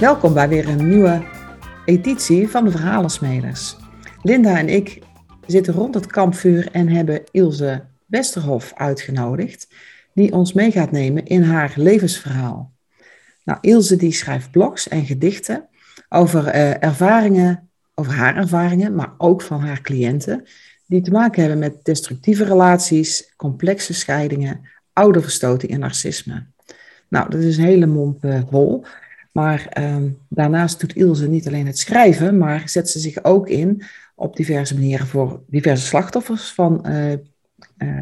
[0.00, 1.22] Welkom bij weer een nieuwe
[1.84, 3.76] editie van de Verhalensmeders.
[4.22, 4.98] Linda en ik
[5.46, 9.68] zitten rond het kampvuur en hebben Ilse Westerhof uitgenodigd,
[10.14, 12.72] die ons mee gaat nemen in haar levensverhaal.
[13.44, 15.68] Nou, Ilse die schrijft blogs en gedichten
[16.08, 20.46] over uh, ervaringen, over haar ervaringen, maar ook van haar cliënten,
[20.86, 24.60] die te maken hebben met destructieve relaties, complexe scheidingen,
[24.92, 26.46] ouderverstoting en narcisme.
[27.08, 28.20] Nou, dat is een hele mond.
[29.36, 33.82] Maar ehm, daarnaast doet Ilse niet alleen het schrijven, maar zet ze zich ook in
[34.14, 37.18] op diverse manieren voor diverse slachtoffers van uh, uh,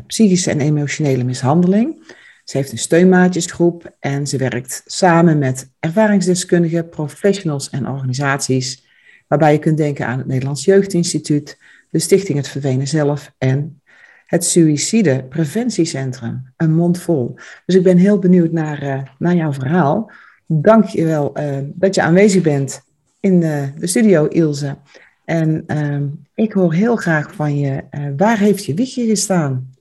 [0.06, 2.14] psychische en emotionele mishandeling.
[2.44, 8.86] Ze heeft een steunmaatjesgroep en ze werkt samen met ervaringsdeskundigen, professionals en organisaties,
[9.28, 11.58] waarbij je kunt denken aan het Nederlands Jeugdinstituut,
[11.90, 13.80] de Stichting Het Vervenen Zelf en
[14.26, 16.52] het Suïcide Preventiecentrum.
[16.56, 17.34] Een mond vol.
[17.66, 20.10] Dus ik ben heel benieuwd naar, uh, naar jouw verhaal.
[20.46, 22.82] Dank je wel uh, dat je aanwezig bent
[23.20, 24.76] in de, de studio, Ilse.
[25.24, 26.02] En uh,
[26.34, 29.74] ik hoor heel graag van je, uh, waar heeft je wiegje gestaan?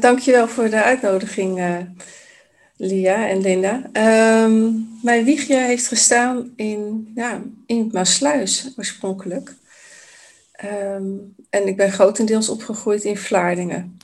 [0.00, 1.86] Dankjewel voor de uitnodiging,
[2.76, 3.90] Lia en Linda.
[4.44, 9.54] Um, mijn wiegje heeft gestaan in, ja, in Maasluis oorspronkelijk.
[10.64, 13.98] Um, en ik ben grotendeels opgegroeid in Vlaardingen.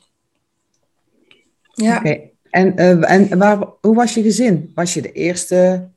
[1.74, 1.96] Ja.
[1.98, 2.32] Okay.
[2.50, 4.72] En, uh, en waar, hoe was je gezin?
[4.74, 5.88] Was je de eerste,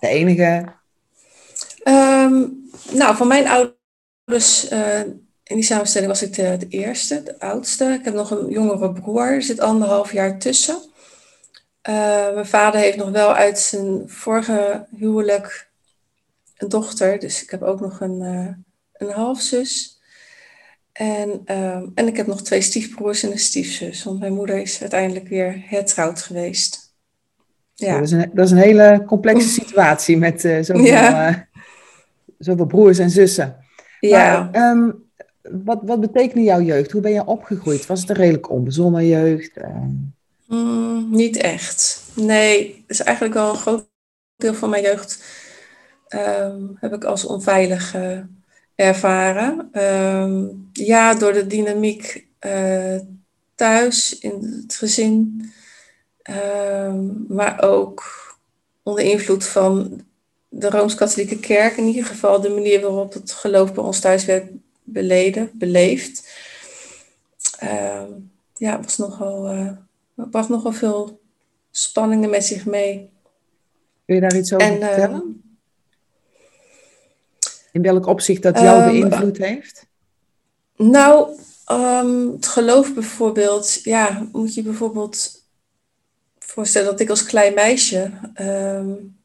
[0.00, 0.64] de enige?
[1.84, 5.00] Um, nou, van mijn ouders uh,
[5.42, 7.84] in die samenstelling was ik de, eerste, de oudste.
[7.84, 10.78] Ik heb nog een jongere broer, er zit anderhalf jaar tussen.
[11.88, 15.68] Uh, mijn vader heeft nog wel uit zijn vorige huwelijk
[16.56, 18.20] een dochter, dus ik heb ook nog een,
[18.92, 19.93] een halfzus.
[20.94, 24.80] En, um, en ik heb nog twee stiefbroers en een stiefzus, want mijn moeder is
[24.80, 26.94] uiteindelijk weer hertrouwd geweest.
[27.74, 27.86] Ja.
[27.86, 31.30] ja dat, is een, dat is een hele complexe situatie met uh, zoveel, ja.
[31.30, 31.36] uh,
[32.38, 33.56] zoveel broers en zussen.
[34.00, 34.48] Ja.
[34.52, 35.02] Maar, um,
[35.42, 36.90] wat, wat betekende jouw jeugd?
[36.90, 37.86] Hoe ben je opgegroeid?
[37.86, 39.56] Was het een redelijk onbezonnen jeugd?
[39.56, 40.14] Um...
[40.46, 42.02] Mm, niet echt.
[42.14, 43.88] Nee, het is eigenlijk wel een groot
[44.36, 45.22] deel van mijn jeugd
[46.80, 48.18] heb ik als onveilig uh,
[48.74, 49.82] ervaren.
[49.82, 52.98] Um, ja, door de dynamiek uh,
[53.54, 55.50] thuis, in het gezin,
[56.30, 58.02] um, maar ook
[58.82, 60.02] onder invloed van
[60.48, 64.50] de Rooms-Katholieke Kerk, in ieder geval de manier waarop het geloof bij ons thuis werd
[64.82, 66.28] beleden, beleefd.
[67.62, 69.70] Um, ja, was nogal, uh,
[70.14, 71.20] bracht nogal veel
[71.70, 73.10] spanningen met zich mee.
[74.04, 75.43] Wil je daar iets over en, vertellen?
[77.74, 79.86] In welk opzicht dat jou um, beïnvloed heeft?
[80.76, 81.28] Nou,
[81.72, 85.42] um, het geloof bijvoorbeeld, ja, moet je bijvoorbeeld
[86.38, 89.16] voorstellen dat ik als klein meisje um,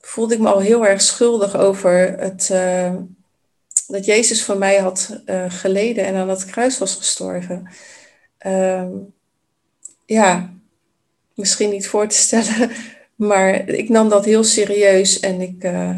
[0.00, 2.94] voelde ik me al heel erg schuldig over het, uh,
[3.86, 7.68] dat Jezus voor mij had uh, geleden en aan het kruis was gestorven.
[10.06, 10.52] ja,
[11.34, 12.70] misschien niet voor te stellen,
[13.30, 15.64] maar ik nam dat heel serieus en ik.
[15.64, 15.96] Uh,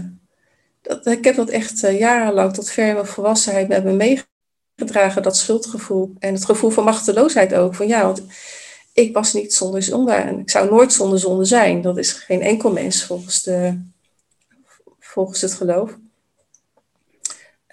[0.86, 5.22] dat, ik heb dat echt uh, jarenlang tot ver in mijn volwassenheid met me meegedragen,
[5.22, 6.12] dat schuldgevoel.
[6.18, 7.74] En het gevoel van machteloosheid ook.
[7.74, 8.22] Van ja, want
[8.92, 11.82] ik was niet zonder zonde en ik zou nooit zonder zonde zijn.
[11.82, 13.80] Dat is geen enkel mens volgens, de,
[14.98, 15.96] volgens het geloof.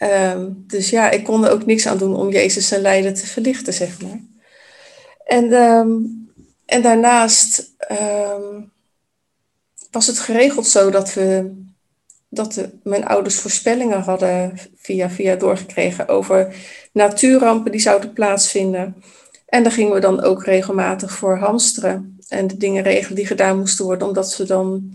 [0.01, 3.27] Um, dus ja, ik kon er ook niks aan doen om Jezus zijn lijden te
[3.27, 4.19] verlichten, zeg maar.
[5.25, 6.33] En, um,
[6.65, 8.71] en daarnaast um,
[9.91, 11.55] was het geregeld zo dat we
[12.33, 16.55] dat de, mijn ouders voorspellingen hadden via via doorgekregen over
[16.91, 19.03] natuurrampen die zouden plaatsvinden.
[19.45, 23.57] En daar gingen we dan ook regelmatig voor hamsteren en de dingen regelen die gedaan
[23.57, 24.93] moesten worden, omdat ze dan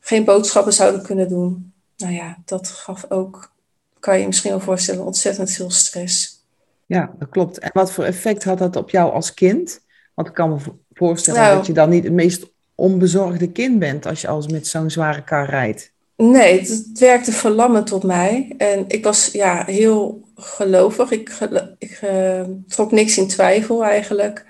[0.00, 1.72] geen boodschappen zouden kunnen doen.
[1.96, 3.52] Nou ja, dat gaf ook,
[4.00, 6.42] kan je je misschien wel voorstellen, ontzettend veel stress.
[6.86, 7.58] Ja, dat klopt.
[7.58, 9.80] En wat voor effect had dat op jou als kind?
[10.14, 10.56] Want ik kan me
[10.92, 14.66] voorstellen nou, dat je dan niet het meest onbezorgde kind bent als je als met
[14.66, 15.93] zo'n zware kar rijdt.
[16.16, 18.54] Nee, het, werkte verlammend op mij.
[18.58, 21.10] En ik was ja, heel gelovig.
[21.10, 21.38] Ik,
[21.78, 24.46] ik uh, trok niks in twijfel eigenlijk.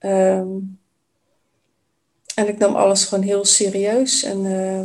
[0.00, 0.78] Um,
[2.34, 4.22] en ik nam alles gewoon heel serieus.
[4.22, 4.84] En, uh,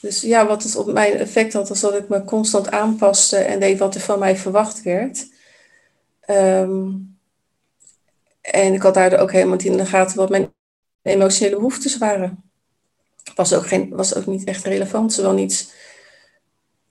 [0.00, 3.60] dus ja, wat het op mijn effect had, was dat ik me constant aanpaste en
[3.60, 5.26] deed wat er van mij verwacht werd.
[6.30, 7.16] Um,
[8.40, 10.52] en ik had daardoor ook helemaal niet in de gaten wat mijn
[11.02, 12.43] emotionele behoeftes waren
[13.34, 15.12] was ook, geen, was ook niet echt relevant.
[15.12, 15.74] Zowel niet,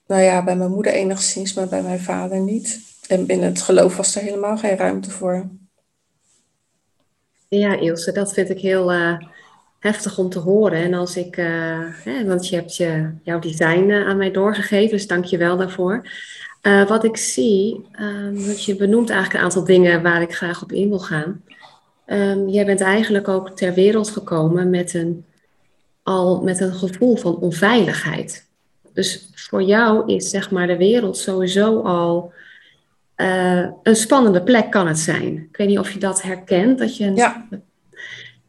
[0.07, 2.79] nou ja, bij mijn moeder enigszins, maar bij mijn vader niet.
[3.07, 5.49] En binnen het geloof was er helemaal geen ruimte voor.
[7.47, 9.17] Ja, Ilse, dat vind ik heel, uh,
[9.79, 10.83] heftig om te horen.
[10.83, 15.07] En als ik, uh, hè, want je hebt je, jouw design aan mij doorgegeven, dus
[15.07, 16.07] dank je wel daarvoor.
[16.87, 17.85] Wat ik zie,
[18.33, 21.43] want je benoemt eigenlijk een aantal dingen waar ik graag op in wil gaan.
[22.05, 25.25] Um, jij bent eigenlijk ook ter wereld gekomen met een,
[26.03, 28.47] al met een gevoel van onveiligheid.
[28.93, 32.33] Dus voor jou is zeg maar de wereld sowieso al
[33.17, 35.47] uh, een spannende plek kan het zijn.
[35.51, 36.79] Ik weet niet of je dat herkent.
[36.79, 37.47] Dat je ja.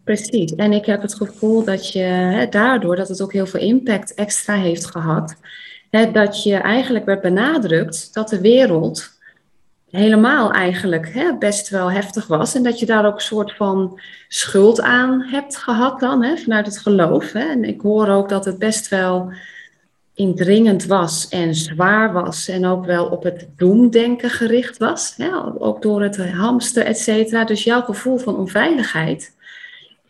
[0.04, 0.54] Precies.
[0.54, 4.14] En ik heb het gevoel dat je hè, daardoor dat het ook heel veel impact
[4.14, 5.36] extra heeft gehad.
[5.90, 9.13] Hè, dat je eigenlijk werd benadrukt dat de wereld
[9.94, 12.54] helemaal eigenlijk hè, best wel heftig was.
[12.54, 16.66] En dat je daar ook een soort van schuld aan hebt gehad dan, hè, vanuit
[16.66, 17.32] het geloof.
[17.32, 17.48] Hè.
[17.48, 19.32] En ik hoor ook dat het best wel
[20.14, 22.48] indringend was en zwaar was.
[22.48, 25.14] En ook wel op het doemdenken gericht was.
[25.16, 27.44] Hè, ook door het hamster, et cetera.
[27.44, 29.36] Dus jouw gevoel van onveiligheid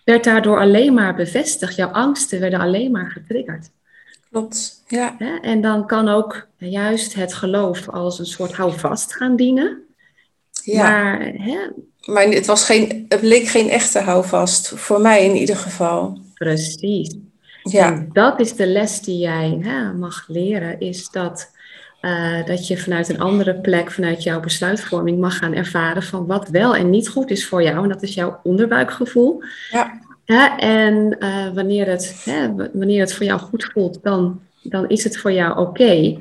[0.05, 1.77] werd daardoor alleen maar bevestigd.
[1.77, 3.71] Jouw angsten werden alleen maar getriggerd.
[4.35, 5.19] Klopt, ja.
[5.41, 9.83] En dan kan ook juist het geloof als een soort houvast gaan dienen.
[10.63, 10.83] Ja.
[10.83, 11.59] Maar, hè?
[12.05, 16.19] maar het, was geen, het bleek geen echte houvast, voor mij in ieder geval.
[16.35, 17.17] Precies.
[17.63, 17.87] Ja.
[17.87, 21.51] En dat is de les die jij hè, mag leren, is dat,
[22.01, 26.49] uh, dat je vanuit een andere plek, vanuit jouw besluitvorming mag gaan ervaren van wat
[26.49, 27.83] wel en niet goed is voor jou.
[27.83, 29.43] En dat is jouw onderbuikgevoel.
[29.71, 30.03] Ja.
[30.59, 35.17] En uh, wanneer, het, hè, wanneer het voor jou goed voelt, dan, dan is het
[35.17, 36.19] voor jou oké.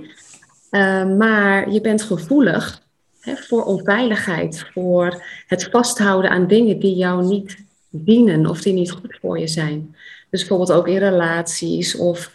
[0.72, 2.82] Uh, maar je bent gevoelig
[3.20, 7.58] hè, voor onveiligheid, voor het vasthouden aan dingen die jou niet
[7.90, 9.96] dienen of die niet goed voor je zijn.
[10.30, 12.32] Dus bijvoorbeeld ook in relaties of,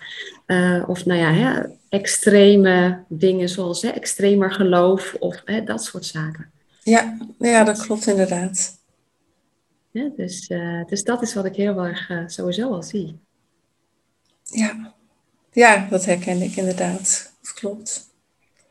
[0.46, 6.04] uh, of nou ja, hè, extreme dingen zoals hè, extremer geloof of hè, dat soort
[6.04, 6.50] zaken.
[6.82, 8.77] Ja, ja, dat klopt inderdaad.
[9.90, 13.18] Ja, dus, uh, dus dat is wat ik heel erg uh, sowieso al zie.
[14.42, 14.94] Ja.
[15.52, 17.32] ja, dat herken ik inderdaad.
[17.42, 18.08] Dat klopt.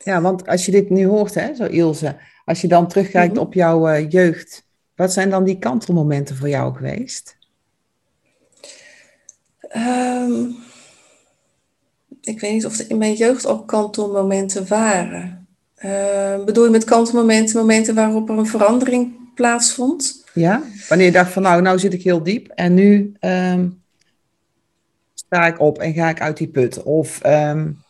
[0.04, 2.16] Ja, want als je dit nu hoort, hè, zo Ilse,
[2.46, 3.48] als je dan terugkijkt mm -hmm.
[3.48, 4.66] op jouw uh, jeugd,
[4.96, 7.38] wat zijn dan die kantelmomenten voor jou geweest?
[9.75, 10.56] Um,
[12.22, 15.48] ik weet niet of er in mijn jeugd al kantelmomenten waren.
[15.86, 20.17] Uh, bedoel je met kantelmomenten momenten waarop er een verandering plaatsvond?
[20.38, 23.84] Ja, wanneer je dacht van nou, nou zit ik heel diep en nu um,
[25.13, 26.84] sta ik op en ga ik uit die put.
[26.84, 27.84] Of um...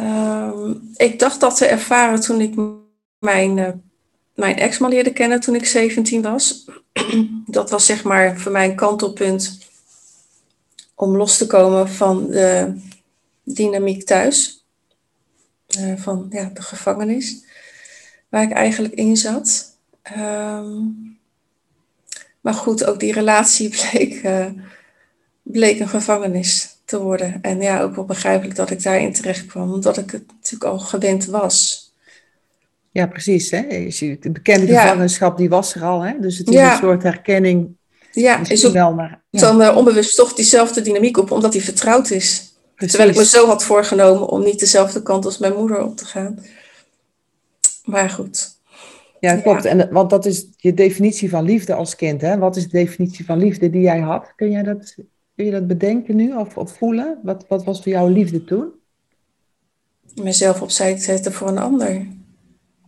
[0.00, 2.54] um, ik dacht dat te ervaren toen ik
[3.18, 3.68] mijn, uh,
[4.34, 6.70] mijn ex-man leerde kennen toen ik 17 was.
[7.46, 9.68] dat was zeg maar voor mij een kantelpunt
[10.94, 12.80] om los te komen van de
[13.42, 14.64] dynamiek thuis.
[15.78, 17.48] Uh, van ja, de gevangenis
[18.30, 19.76] waar ik eigenlijk in zat.
[20.16, 21.18] Um,
[22.40, 24.46] maar goed, ook die relatie bleek, uh,
[25.42, 27.38] bleek een gevangenis te worden.
[27.42, 30.78] En ja, ook wel begrijpelijk dat ik daarin terecht kwam, omdat ik het natuurlijk al
[30.78, 31.88] gewend was.
[32.92, 33.50] Ja, precies.
[33.50, 33.62] Hè?
[34.20, 36.00] De bekende gevangenschap, die was er al.
[36.00, 36.12] Hè?
[36.20, 36.72] Dus het is ja.
[36.72, 37.78] een soort herkenning.
[38.12, 39.40] Ja, is ook wel maar, ja.
[39.40, 42.54] dan uh, onbewust toch diezelfde dynamiek op, omdat die vertrouwd is.
[42.74, 42.96] Precies.
[42.96, 46.04] Terwijl ik me zo had voorgenomen om niet dezelfde kant als mijn moeder op te
[46.04, 46.44] gaan.
[47.90, 48.58] Maar goed.
[49.20, 49.62] Ja, klopt.
[49.62, 49.70] Ja.
[49.70, 52.20] En, want dat is je definitie van liefde als kind.
[52.20, 52.38] Hè?
[52.38, 54.32] Wat is de definitie van liefde die jij had?
[54.36, 54.96] Kun, jij dat,
[55.36, 57.18] kun je dat bedenken nu of, of voelen?
[57.22, 58.68] Wat, wat was voor jou liefde toen?
[60.14, 61.90] Mezelf opzij te zetten voor een ander.
[61.90, 62.06] Oké.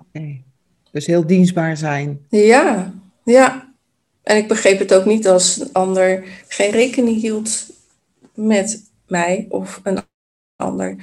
[0.09, 0.43] Okay.
[0.91, 2.27] Dus heel dienstbaar zijn.
[2.29, 3.75] Ja, ja.
[4.23, 7.71] En ik begreep het ook niet als een ander geen rekening hield
[8.35, 9.99] met mij of een
[10.57, 10.97] ander.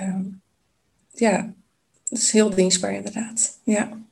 [0.00, 0.40] Um,
[1.12, 1.54] ja,
[2.18, 3.60] is heel dienstbaar inderdaad.
[3.64, 4.04] Ja.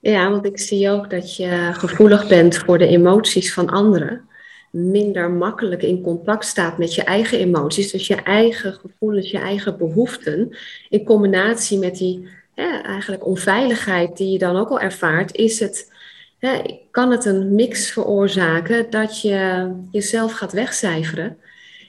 [0.00, 4.28] Ja, want ik zie ook dat je gevoelig bent voor de emoties van anderen.
[4.70, 7.90] Minder makkelijk in contact staat met je eigen emoties.
[7.90, 10.56] Dus je eigen gevoelens, je eigen behoeften.
[10.88, 12.28] In combinatie met die
[12.82, 15.92] eigenlijk onveiligheid die je dan ook al ervaart, is het,
[16.90, 21.36] kan het een mix veroorzaken dat je jezelf gaat wegcijferen.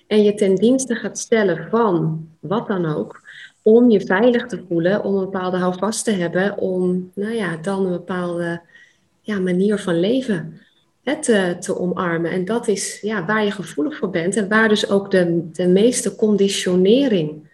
[0.08, 3.21] En je ten dienste gaat stellen van wat dan ook
[3.62, 7.86] om je veilig te voelen, om een bepaalde houvast te hebben, om nou ja, dan
[7.86, 8.62] een bepaalde
[9.22, 10.62] ja, manier van leven
[11.04, 12.32] te, te omarmen.
[12.32, 15.68] En dat is ja, waar je gevoelig voor bent en waar dus ook de, de
[15.68, 17.50] meeste conditionering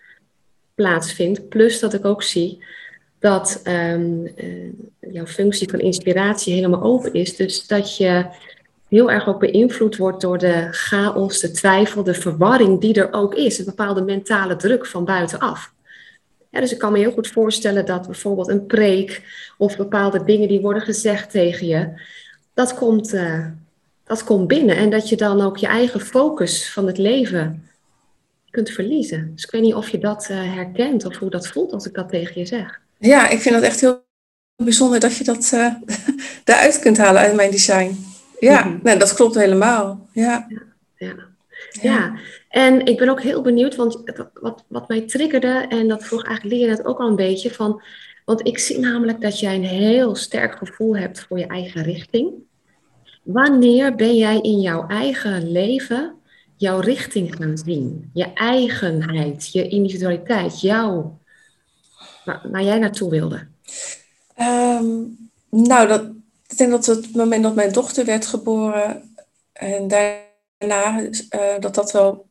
[0.76, 1.50] plaatsvindt.
[1.50, 2.64] Plus dat ik ook zie
[3.20, 7.36] dat um, uh, jouw functie van inspiratie helemaal open is.
[7.36, 8.26] Dus dat je
[8.88, 13.36] heel erg ook beïnvloed wordt door de chaos, de twijfel, de verwarring die er ook
[13.36, 13.60] is.
[13.60, 15.76] Een bepaalde mentale druk van buitenaf.
[16.58, 19.22] Ja, dus ik kan me heel goed voorstellen dat bijvoorbeeld een preek
[19.58, 22.02] of bepaalde dingen die worden gezegd tegen je,
[22.54, 23.46] dat komt, uh,
[24.04, 24.76] dat komt binnen.
[24.76, 27.70] En dat je dan ook je eigen focus van het leven
[28.50, 29.32] kunt verliezen.
[29.34, 31.94] Dus ik weet niet of je dat uh, herkent of hoe dat voelt als ik
[31.94, 32.82] dat tegen je zeg.
[32.98, 34.06] Ja, ik vind dat echt heel
[34.56, 35.74] bijzonder dat je dat uh,
[36.46, 38.06] eruit kunt halen uit mijn design.
[38.40, 40.08] Ja, mm nee, dat klopt helemaal.
[40.12, 40.48] Ja.
[40.50, 40.62] Ja,
[41.08, 41.16] ja.
[41.82, 42.14] ja.
[42.50, 44.02] En ik ben ook heel benieuwd, want
[44.34, 47.82] wat, wat mij triggerde, en dat vroeg eigenlijk Leer net ook al een beetje, van,
[48.26, 52.34] want ik zie namelijk dat jij een heel sterk gevoel hebt voor je eigen richting.
[53.24, 56.16] Wanneer ben jij in jouw eigen leven
[56.56, 58.10] jouw richting gaan zien?
[58.14, 61.20] Je eigenheid, je individualiteit, jouw,
[62.24, 63.48] waar, jij naartoe wilde?
[64.40, 65.18] Um,
[65.50, 66.04] nou, dat,
[66.48, 69.16] ik denk dat het moment dat mijn dochter werd geboren
[69.54, 72.27] en daarna uh, dat dat wel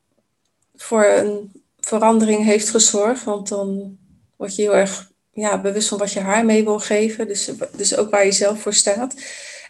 [0.77, 3.25] voor een verandering heeft gezorgd.
[3.25, 3.99] Want dan
[4.37, 7.29] word je heel erg ja, bewust van wat je haar mee wil geven.
[7.29, 9.15] Dus, dus ook waar je zelf voor staat.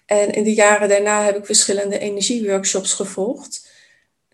[0.07, 3.75] En in de jaren daarna heb ik verschillende energieworkshops gevolgd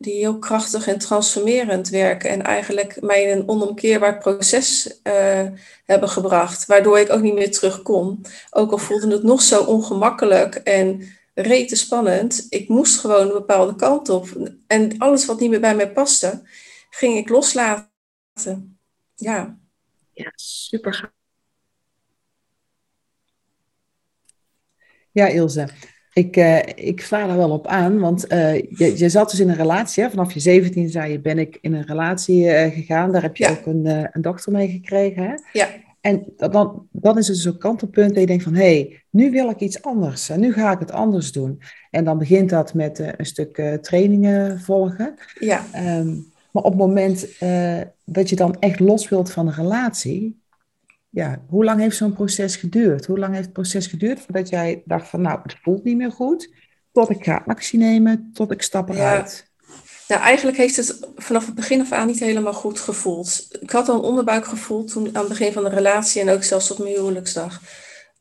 [0.02, 5.48] die heel krachtig en transformerend werken en eigenlijk mij in een onomkeerbaar proces uh,
[5.84, 8.24] hebben gebracht, waardoor ik ook niet meer terug kon.
[8.50, 11.02] Ook al voelde het nog zo ongemakkelijk en
[11.34, 14.28] rete spannend, ik moest gewoon een bepaalde kant op.
[14.66, 16.42] En alles wat niet meer bij mij paste,
[16.90, 18.78] ging ik loslaten.
[19.14, 19.58] Ja.
[20.12, 21.12] Ja, super.
[25.10, 25.68] Ja, Ilse.
[26.12, 29.48] Ik, uh, ik sla daar wel op aan, want uh, je, je zat dus in
[29.48, 30.02] een relatie.
[30.02, 30.10] Hè?
[30.10, 33.12] Vanaf je 17 zei je, ben ik in een relatie uh, gegaan.
[33.12, 35.22] Daar heb je ook een, een dochter mee gekregen.
[35.22, 35.34] Hè?
[35.52, 35.68] Ja.
[36.02, 38.54] En dan, dan is het zo'n kantelpunt dat je denkt van...
[38.54, 40.28] hé, hey, nu wil ik iets anders.
[40.28, 41.62] En nu ga ik het anders doen.
[41.90, 45.14] En dan begint dat met een stuk trainingen volgen.
[45.38, 45.64] Ja.
[45.98, 47.38] Um, maar op het moment
[48.04, 50.42] dat je dan echt los wilt van de relatie
[51.12, 53.06] ja, hoe lang heeft zo'n proces geduurd?
[53.06, 56.12] Hoe lang heeft het proces geduurd voordat jij dacht van nou, het voelt niet meer
[56.12, 56.54] goed,
[56.92, 59.44] tot ik ga actie nemen, tot ik stap eruit?
[59.44, 59.51] Ja.
[60.20, 63.46] Eigenlijk heeft het vanaf het begin af aan niet helemaal goed gevoeld.
[63.60, 66.70] Ik had al een onderbuikgevoel toen aan het begin van de relatie en ook zelfs
[66.70, 67.60] op mijn huwelijksdag.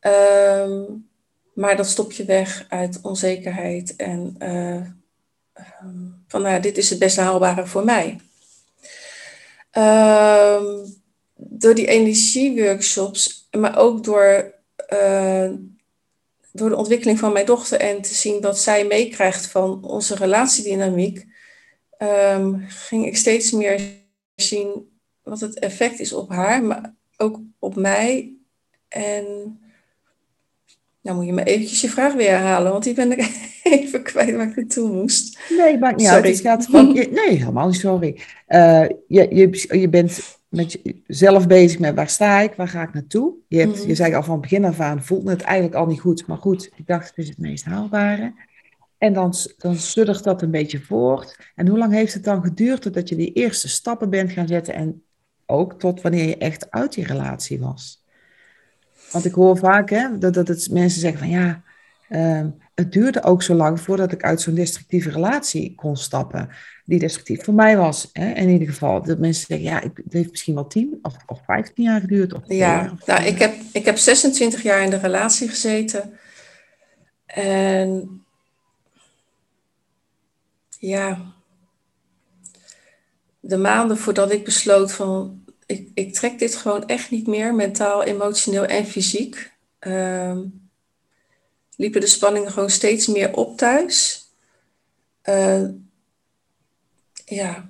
[0.01, 1.09] Um,
[1.53, 4.81] maar dat stop je weg uit onzekerheid en uh,
[6.27, 8.19] van nou, dit is het beste haalbare voor mij.
[9.77, 10.99] Um,
[11.35, 14.53] door die energieworkshops, maar ook door,
[14.93, 15.49] uh,
[16.51, 21.25] door de ontwikkeling van mijn dochter en te zien wat zij meekrijgt van onze relatiedynamiek,
[22.01, 23.81] um, ging ik steeds meer
[24.35, 24.89] zien
[25.23, 28.35] wat het effect is op haar, maar ook op mij.
[28.87, 29.25] En
[31.01, 34.35] nou moet je me eventjes je vraag weer herhalen, want die ben ik even kwijt
[34.35, 35.39] waar ik naartoe moest.
[35.57, 36.23] Nee, maakt niet sorry.
[36.23, 36.43] uit.
[36.43, 38.19] Het gaat nee, helemaal niet, sorry.
[38.47, 42.93] Uh, je, je, je bent met jezelf bezig met waar sta ik, waar ga ik
[42.93, 43.33] naartoe.
[43.47, 45.99] Je, hebt, mm je zei al van begin af aan, voelt het eigenlijk al niet
[45.99, 46.27] goed.
[46.27, 48.33] Maar goed, ik dacht, het is het meest haalbare.
[49.01, 51.37] En dan, dan suddert dat een beetje voort.
[51.55, 54.73] En hoe lang heeft het dan geduurd totdat je die eerste stappen bent gaan zetten
[54.73, 55.03] en
[55.45, 58.05] ook tot wanneer je echt uit die relatie was?
[59.11, 61.63] Want ik hoor vaak hè, dat, dat het, mensen zeggen van ja,
[62.09, 66.49] uh, het duurde ook zo lang voordat ik uit zo'n destructieve relatie kon stappen
[66.85, 68.09] die destructief voor mij was.
[68.13, 68.31] Hè?
[68.31, 71.83] In ieder geval, dat mensen zeggen, ja, het heeft misschien wel 10 of, of 15
[71.83, 72.33] jaar geduurd.
[72.33, 76.13] Of ja, nou, ik heb, ik heb 26 jaar in de relatie gezeten.
[77.25, 78.20] En
[80.81, 81.33] ja,
[83.39, 88.03] de maanden voordat ik besloot van, ik, ik trek dit gewoon echt niet meer, mentaal,
[88.03, 90.69] emotioneel en fysiek, um,
[91.75, 94.25] liepen de spanningen gewoon steeds meer op thuis.
[95.23, 95.67] Uh,
[97.25, 97.69] ja,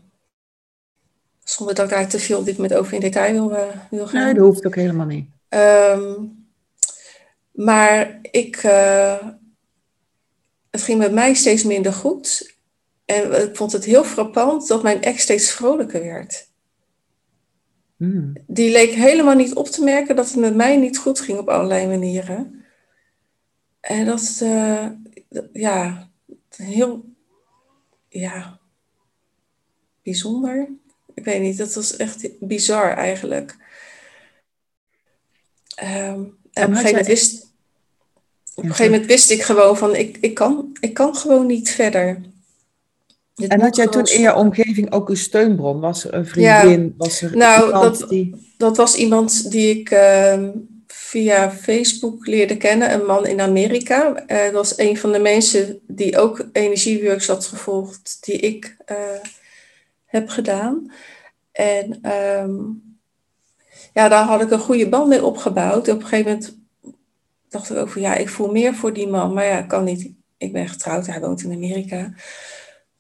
[1.43, 4.07] zonder dat ik daar te veel op dit moment over in detail wil, uh, wil
[4.07, 4.23] gaan.
[4.23, 5.27] Nee, dat hoeft ook helemaal niet.
[5.49, 6.45] Um,
[7.51, 9.27] maar ik, uh,
[10.69, 12.50] het ging met mij steeds minder goed.
[13.11, 16.49] En ik vond het heel frappant dat mijn ex steeds vrolijker werd.
[17.97, 18.33] Mm.
[18.47, 21.49] Die leek helemaal niet op te merken dat het met mij niet goed ging op
[21.49, 22.65] allerlei manieren.
[23.79, 24.87] En dat, uh,
[25.53, 26.09] ja,
[26.55, 27.05] heel,
[28.07, 28.59] ja,
[30.03, 30.69] bijzonder.
[31.13, 33.55] Ik weet niet, dat was echt bizar eigenlijk.
[35.83, 37.53] Um, en op een, gegeven moment wist,
[38.55, 41.71] op een gegeven moment wist ik gewoon van, ik, ik, kan, ik kan gewoon niet
[41.71, 42.21] verder.
[43.35, 45.79] En had jij toen in je omgeving ook een steunbron?
[45.79, 46.83] Was er een vriendin?
[46.83, 48.53] Ja, was er nou, dat, die...
[48.57, 50.47] dat was iemand die ik uh,
[50.87, 54.23] via Facebook leerde kennen, een man in Amerika.
[54.27, 58.97] Uh, dat was een van de mensen die ook energieworks had gevolgd, die ik uh,
[60.05, 60.91] heb gedaan.
[61.51, 62.83] En um,
[63.93, 65.89] ja, daar had ik een goede band mee opgebouwd.
[65.89, 66.57] op een gegeven moment
[67.49, 70.11] dacht ik ook van ja, ik voel meer voor die man, maar ja, kan niet
[70.41, 72.13] ik ben getrouwd, hij woont in Amerika.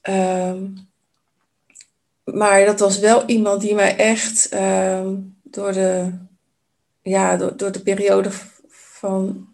[0.01, 0.67] Ehm,
[2.23, 6.11] maar dat was wel iemand die mij echt ehm, door, de,
[7.01, 8.29] ja, door, door de periode
[8.67, 9.49] van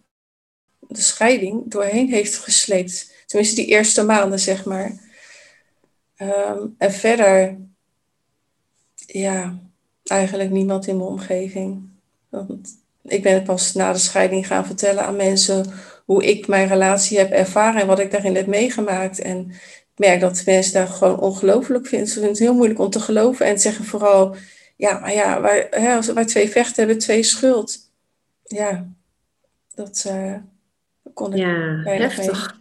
[0.79, 3.15] de scheiding doorheen heeft gesleept.
[3.25, 4.91] Tenminste, die eerste maanden, zeg maar.
[6.15, 7.57] Ehm, en verder,
[8.95, 9.59] ja,
[10.03, 11.89] eigenlijk niemand in mijn omgeving.
[12.29, 15.65] Want ik ben pas na de scheiding gaan vertellen aan mensen
[16.05, 19.19] hoe ik mijn relatie heb ervaren en wat ik daarin heb meegemaakt.
[19.19, 19.51] En
[19.97, 22.07] merk dat mensen daar gewoon ongelooflijk vinden.
[22.07, 24.35] Ze vinden het heel moeilijk om te geloven en zeggen vooral,
[24.75, 27.77] ja, maar ja, wij, hè, als wij twee vechten hebben, twee schuld.
[28.43, 28.87] Ja,
[29.75, 30.35] dat uh,
[31.13, 31.39] kon ik.
[31.39, 32.59] Ja, heftig.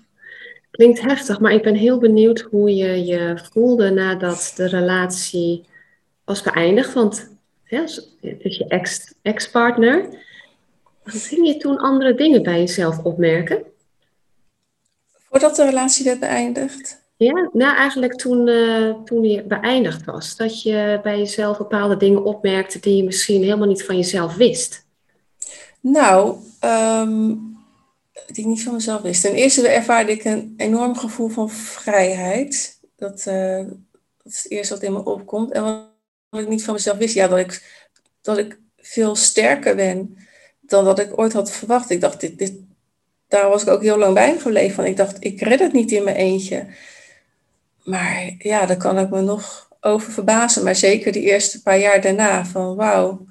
[0.70, 5.64] Klinkt heftig, maar ik ben heel benieuwd hoe je je voelde nadat de relatie
[6.24, 6.92] was beëindigd.
[6.92, 7.30] Want
[7.64, 10.08] ja, het is je ex, ex-partner.
[11.04, 13.62] Ging je toen andere dingen bij jezelf opmerken?
[15.28, 17.04] Voordat de relatie werd beëindigd?
[17.16, 20.36] Ja, nou eigenlijk toen, uh, toen die beëindigd was.
[20.36, 24.84] Dat je bij jezelf bepaalde dingen opmerkte die je misschien helemaal niet van jezelf wist.
[25.80, 27.56] Nou, um,
[28.26, 29.22] die ik niet van mezelf wist.
[29.22, 32.80] Ten eerste ervaarde ik een enorm gevoel van vrijheid.
[32.96, 33.64] Dat, uh,
[34.22, 35.52] dat is het eerste wat in me opkomt.
[35.52, 35.62] En
[36.28, 37.82] wat ik niet van mezelf wist, ja, dat ik,
[38.22, 40.16] dat ik veel sterker ben
[40.60, 41.90] dan dat ik ooit had verwacht.
[41.90, 42.52] Ik dacht, dit, dit,
[43.28, 44.84] daar was ik ook heel lang bij gebleven.
[44.84, 46.66] Ik dacht, ik red het niet in mijn eentje.
[47.86, 50.64] Maar ja, daar kan ik me nog over verbazen.
[50.64, 53.26] Maar zeker die eerste paar jaar daarna, van wauw,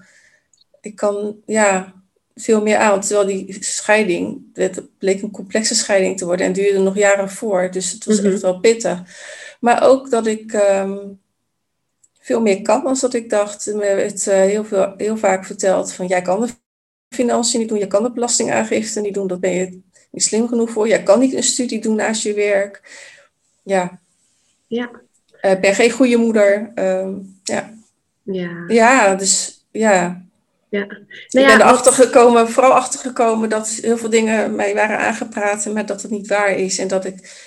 [0.82, 1.94] ik kan ja,
[2.36, 3.02] veel meer aan.
[3.02, 7.72] Terwijl die scheiding, het bleek een complexe scheiding te worden en duurde nog jaren voor.
[7.72, 8.32] Dus het was mhm.
[8.32, 9.02] echt wel pittig.
[9.60, 10.98] Maar ook dat ik ehm,
[12.20, 13.66] veel meer kan dan dat ik dacht.
[13.66, 16.48] Me werd uh, heel, veel, heel vaak verteld van, jij kan de
[17.10, 19.82] financiën niet doen, je kan de belastingaangifte niet doen, dat ben je
[20.12, 20.88] niet slim genoeg voor.
[20.88, 22.82] Jij kan niet een studie doen naast je werk.
[23.64, 24.04] Ja.
[24.76, 24.90] Ja.
[25.42, 26.72] Uh, ben geen goede moeder.
[26.76, 27.08] Uh,
[27.44, 27.74] ja.
[28.24, 28.64] Ja.
[28.68, 30.24] Ja, dus ja.
[30.70, 30.86] Ja.
[30.86, 35.86] Nou ik ben erachter gekomen, vooral achtergekomen dat heel veel dingen mij waren aangepraat, maar
[35.86, 36.78] dat het niet waar is.
[36.78, 37.44] En dat ik,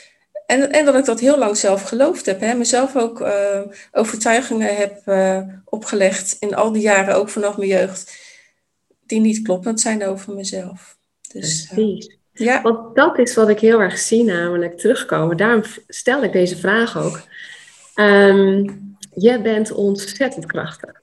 [0.46, 2.40] en, en dat, ik dat heel lang zelf geloofd heb.
[2.40, 2.54] Hè.
[2.54, 3.60] Mezelf ook uh,
[3.92, 8.16] overtuigingen heb uh, opgelegd in al die jaren, ook vanaf mijn jeugd
[9.06, 10.96] die niet kloppend zijn over mezelf.
[11.32, 12.17] Dus, Precies.
[12.38, 12.62] Ja.
[12.62, 15.36] Want dat is wat ik heel erg zie, namelijk terugkomen.
[15.36, 17.20] Daarom stel ik deze vraag ook.
[17.94, 21.02] Um, je bent ontzettend krachtig.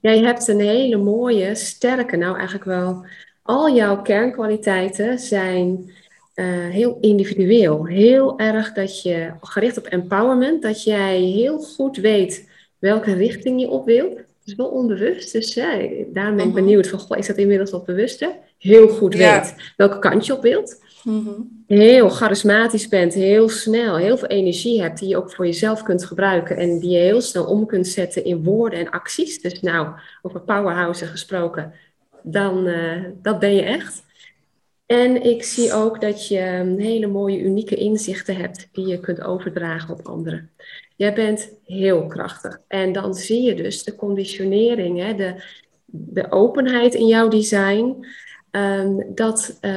[0.00, 3.06] Jij hebt een hele mooie, sterke, nou eigenlijk wel,
[3.42, 5.92] al jouw kernkwaliteiten zijn
[6.34, 7.86] uh, heel individueel.
[7.86, 13.68] Heel erg dat je gericht op empowerment, dat jij heel goed weet welke richting je
[13.68, 15.32] op wilt is wel onbewust.
[15.32, 16.64] Dus ja, daarom ben ik mhm.
[16.64, 18.30] benieuwd van, goh, is dat inmiddels wat bewuster?
[18.58, 20.82] Heel goed weet welke kant je op wilt.
[21.04, 21.30] Mhm.
[21.66, 26.04] Heel charismatisch bent, heel snel, heel veel energie hebt die je ook voor jezelf kunt
[26.04, 29.40] gebruiken en die je heel snel om kunt zetten in woorden en acties.
[29.40, 29.88] Dus nou,
[30.22, 31.72] over powerhouse gesproken,
[32.22, 34.02] dan uh, dat ben je echt.
[34.86, 39.94] En ik zie ook dat je hele mooie, unieke inzichten hebt die je kunt overdragen
[39.94, 40.50] op anderen.
[40.96, 42.60] Jij bent heel krachtig.
[42.68, 45.34] En dan zie je dus de conditionering, hè, de,
[45.86, 48.06] de openheid in jouw design.
[48.50, 49.70] Um, dat, uh,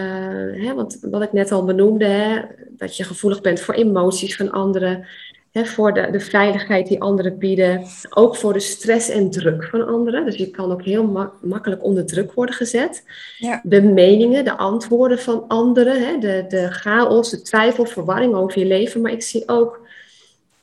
[0.65, 4.51] hè, want wat ik net al benoemde, hè, dat je gevoelig bent voor emoties van
[4.51, 5.05] anderen,
[5.51, 9.87] hè, voor de, de veiligheid die anderen bieden, ook voor de stress en druk van
[9.87, 10.25] anderen.
[10.25, 13.03] Dus je kan ook heel makkelijk onder druk worden gezet.
[13.37, 13.61] Ja.
[13.63, 18.65] De meningen, de antwoorden van anderen, hè, de, de chaos, de twijfel, verwarring over je
[18.65, 19.01] leven.
[19.01, 19.86] Maar ik zie ook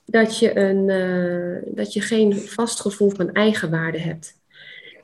[0.05, 4.43] dat je, een, uh, dat je geen vast gevoel van eigenwaarde hebt.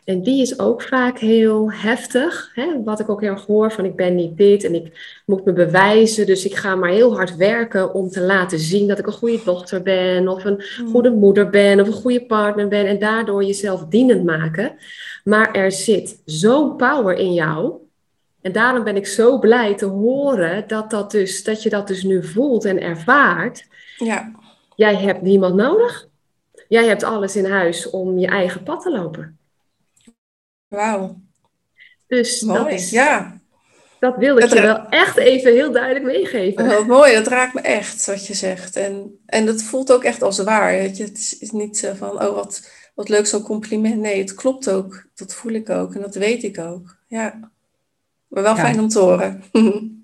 [0.05, 2.51] En die is ook vaak heel heftig.
[2.55, 2.83] Hè?
[2.85, 5.53] Wat ik ook heel erg hoor van ik ben niet dit en ik moet me
[5.53, 6.27] bewijzen.
[6.27, 9.41] Dus ik ga maar heel hard werken om te laten zien dat ik een goede
[9.45, 10.29] dochter ben.
[10.29, 10.91] Of een hmm.
[10.91, 12.87] goede moeder ben of een goede partner ben.
[12.87, 14.77] En daardoor jezelf dienend maken.
[15.25, 17.73] Maar er zit zo'n power in jou.
[18.41, 22.03] En daarom ben ik zo blij te horen dat, dat, dus, dat je dat dus
[22.03, 23.67] nu voelt en ervaart.
[23.97, 24.31] Ja.
[24.81, 26.09] Jij hebt niemand nodig.
[26.69, 29.39] Jij hebt alles in huis om je eigen pad te lopen.
[30.69, 31.21] Wauw.
[32.07, 32.59] Dus mooi.
[32.59, 33.41] dat is, ja.
[33.99, 36.67] Dat wil ik je wel echt even heel duidelijk meegeven.
[36.67, 38.77] Wat mooi, dat raakt me echt, wat je zegt.
[38.77, 40.73] En, en dat voelt ook echt als waar.
[40.73, 41.05] Weet je?
[41.05, 44.01] Het is niet zo van, oh wat, wat leuk zo'n compliment.
[44.01, 45.07] Nee, het klopt ook.
[45.15, 46.97] Dat voel ik ook en dat weet ik ook.
[47.07, 47.51] Ja.
[48.29, 49.43] Maar wel fijn om te horen.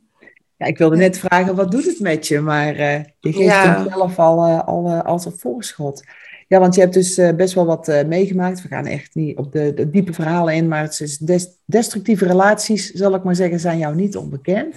[0.57, 2.41] Ja, ik wilde net vragen, wat doet het met je?
[2.41, 3.77] Maar uh, je geeft ja.
[3.77, 6.05] hem zelf al, uh, al uh, als een voorschot.
[6.49, 8.63] Ja, want je hebt dus best wel wat meegemaakt.
[8.63, 12.27] We gaan echt niet op de, de, diepe verhalen in, maar het is des, destructieve
[12.27, 14.77] relaties, zal ik maar zeggen, zijn jou niet onbekend.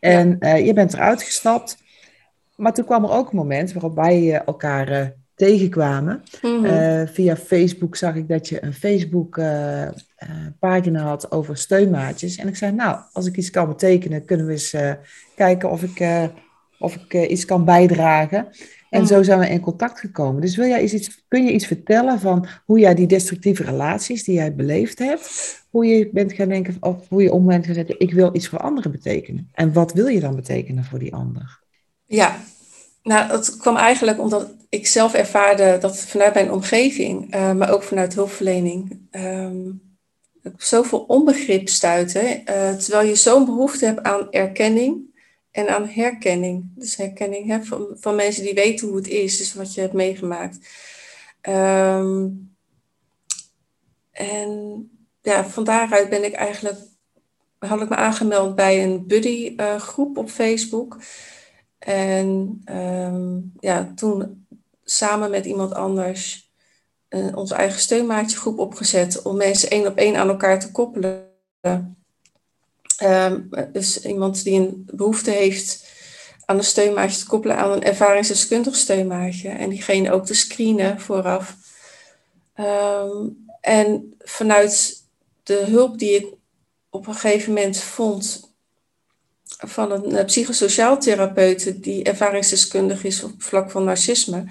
[0.00, 1.76] En je bent eruit gestapt.
[2.56, 6.22] Maar toen kwam er ook een moment waarop wij elkaar tegenkwamen.
[6.42, 7.06] Mhm.
[7.06, 8.74] via Facebook zag ik dat je een
[10.16, 12.36] Facebook-pagina had over steunmaatjes.
[12.36, 14.76] En ik zei, nou, als ik iets kan betekenen, kunnen we eens
[15.34, 16.30] kijken of ik,
[16.78, 18.48] of ik iets kan bijdragen.
[18.90, 19.06] En mm.
[19.06, 20.40] zo zijn we in contact gekomen.
[20.40, 24.34] Dus wil jij iets, kun je iets vertellen van hoe jij die destructieve relaties die
[24.34, 28.12] jij beleefd hebt, hoe je bent gaan denken of hoe je om bent gezet, ik
[28.12, 29.50] wil iets voor anderen betekenen.
[29.52, 31.60] En wat wil je dan betekenen voor die ander?
[32.04, 32.36] Ja,
[33.02, 38.14] nou, het kwam eigenlijk omdat ik zelf ervaarde dat vanuit mijn omgeving, maar ook vanuit
[38.14, 39.85] hulpverlening, um,
[40.56, 42.42] zoveel onbegrip stuitte.
[42.44, 45.14] Uh, terwijl je zo'n behoefte hebt aan erkenning,
[45.56, 46.64] en aan herkenning.
[46.74, 49.92] Dus herkenning hè, van, van mensen die weten hoe het is, dus wat je hebt
[49.92, 50.58] meegemaakt.
[51.40, 52.28] Ehm,
[54.10, 54.90] en
[55.22, 56.78] ja, van daaruit ben ik eigenlijk,
[57.58, 60.98] had ik me aangemeld bij een buddy uh, groep op Facebook.
[61.78, 64.46] En um, ja, toen
[64.84, 66.45] samen met iemand anders
[67.10, 71.34] uh, onze eigen steunmaatje groep opgezet om mensen één op één aan elkaar te koppelen.
[73.02, 75.88] Um, dus iemand die een behoefte heeft
[76.44, 79.48] aan een steunmaatje te koppelen aan een ervaringsdeskundig steunmaatje.
[79.48, 81.56] En diegene ook te screenen vooraf.
[82.56, 85.02] Um, en vanuit
[85.42, 86.26] de hulp die ik
[86.90, 88.54] op een gegeven moment vond
[89.58, 94.44] van een psychosociaal therapeut die ervaringsdeskundig is op vlak van narcisme.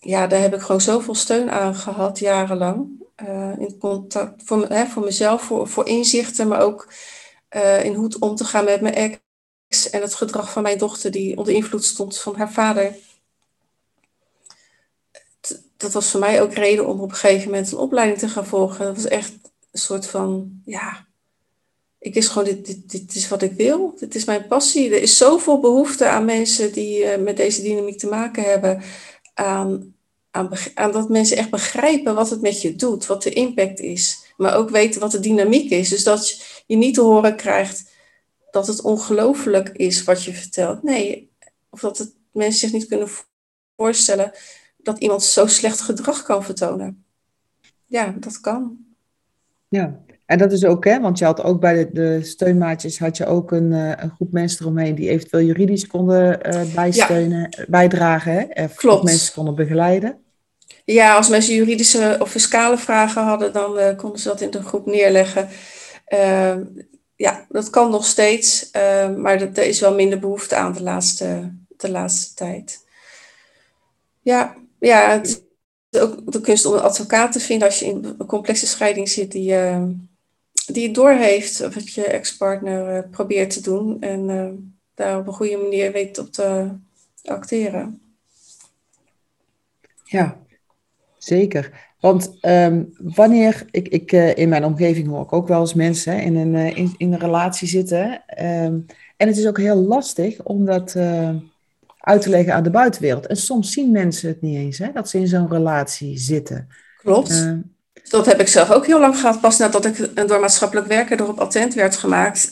[0.00, 2.88] Ja, daar heb ik gewoon zoveel steun aan gehad, jarenlang.
[3.28, 6.92] Uh, in contact voor, voor mezelf, voor, voor inzichten, maar ook
[7.56, 11.10] uh, in hoe om te gaan met mijn ex en het gedrag van mijn dochter
[11.10, 12.96] die onder invloed stond van haar vader.
[15.76, 18.46] dat was voor mij ook reden om op een gegeven moment een opleiding te gaan
[18.46, 18.84] volgen.
[18.84, 19.32] Dat was echt
[19.70, 21.06] een soort van, ja,
[21.98, 23.94] ik wist gewoon, dit, dit, dit is wat ik wil.
[23.98, 24.94] Dit is mijn passie.
[24.94, 28.82] Er is zoveel behoefte aan mensen die uh, met deze dynamiek te maken hebben.
[29.40, 29.94] Aan
[30.74, 34.32] aan, dat mensen echt begrijpen wat het met je doet, wat de impact is.
[34.36, 35.88] Maar ook weten wat de dynamiek is.
[35.88, 37.90] Dus dat je niet te horen krijgt
[38.50, 40.82] dat het ongelooflijk is wat je vertelt.
[40.82, 41.30] Nee,
[41.70, 43.08] of dat het, mensen zich niet kunnen
[43.76, 44.32] voorstellen
[44.76, 47.04] dat iemand zo slecht gedrag kan vertonen.
[47.86, 48.78] Ja, dat kan.
[49.68, 50.00] Ja,
[50.30, 53.26] en dat is ook, hè, want je had ook bij de, de steunmaatjes had je
[53.26, 58.64] ook een, uh, een, groep mensen eromheen die eventueel juridisch konden uh, bijsteunen, bijdragen, hè,
[58.64, 59.04] of Klopt.
[59.04, 60.18] mensen konden begeleiden.
[60.84, 64.62] Ja, als mensen juridische of fiscale vragen hadden, dan uh, konden ze dat in de
[64.62, 65.48] groep neerleggen.
[66.04, 66.64] Ehm,
[67.16, 71.54] ja, dat kan nog steeds, ehm, maar er is wel minder behoefte aan de laatste,
[71.76, 72.84] de laatste tijd.
[74.20, 75.26] Ja, ja, het
[75.90, 79.08] is ook de kunst om een advocaat te vinden als je in een complexe scheiding
[79.08, 79.82] zit die, uh,
[80.72, 84.26] die het doorheeft wat je ex-partner uh, probeert te doen en
[84.94, 86.68] daar op een goede manier weet op te
[87.24, 88.00] acteren.
[90.04, 90.40] Ja,
[91.22, 91.88] Zeker.
[92.00, 96.12] Want um, wanneer, ik, ik, uh, in mijn omgeving hoor ik ook wel eens mensen
[96.12, 98.22] hè, in, een, uh, in, in, een relatie zitten.
[98.44, 101.30] Um, en het is ook heel lastig om dat uh,
[101.98, 103.26] uit te leggen aan de buitenwereld.
[103.26, 106.68] En soms zien mensen het niet eens, hè, dat ze in zo'n relatie zitten.
[106.96, 107.48] Klopt.
[108.08, 109.40] Dat heb ik zelf ook heel lang gehad.
[109.40, 112.50] Pas nadat ik door maatschappelijk werken door op attent werd gemaakt.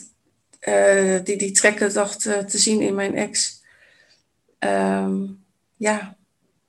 [1.24, 3.62] die die trekken dacht te zien in mijn ex.
[4.58, 5.44] Um,
[5.76, 6.16] ja,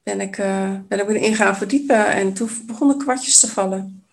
[0.03, 4.03] ben ik, uh, ben ik erin gaan verdiepen en toen begonnen kwartjes te vallen.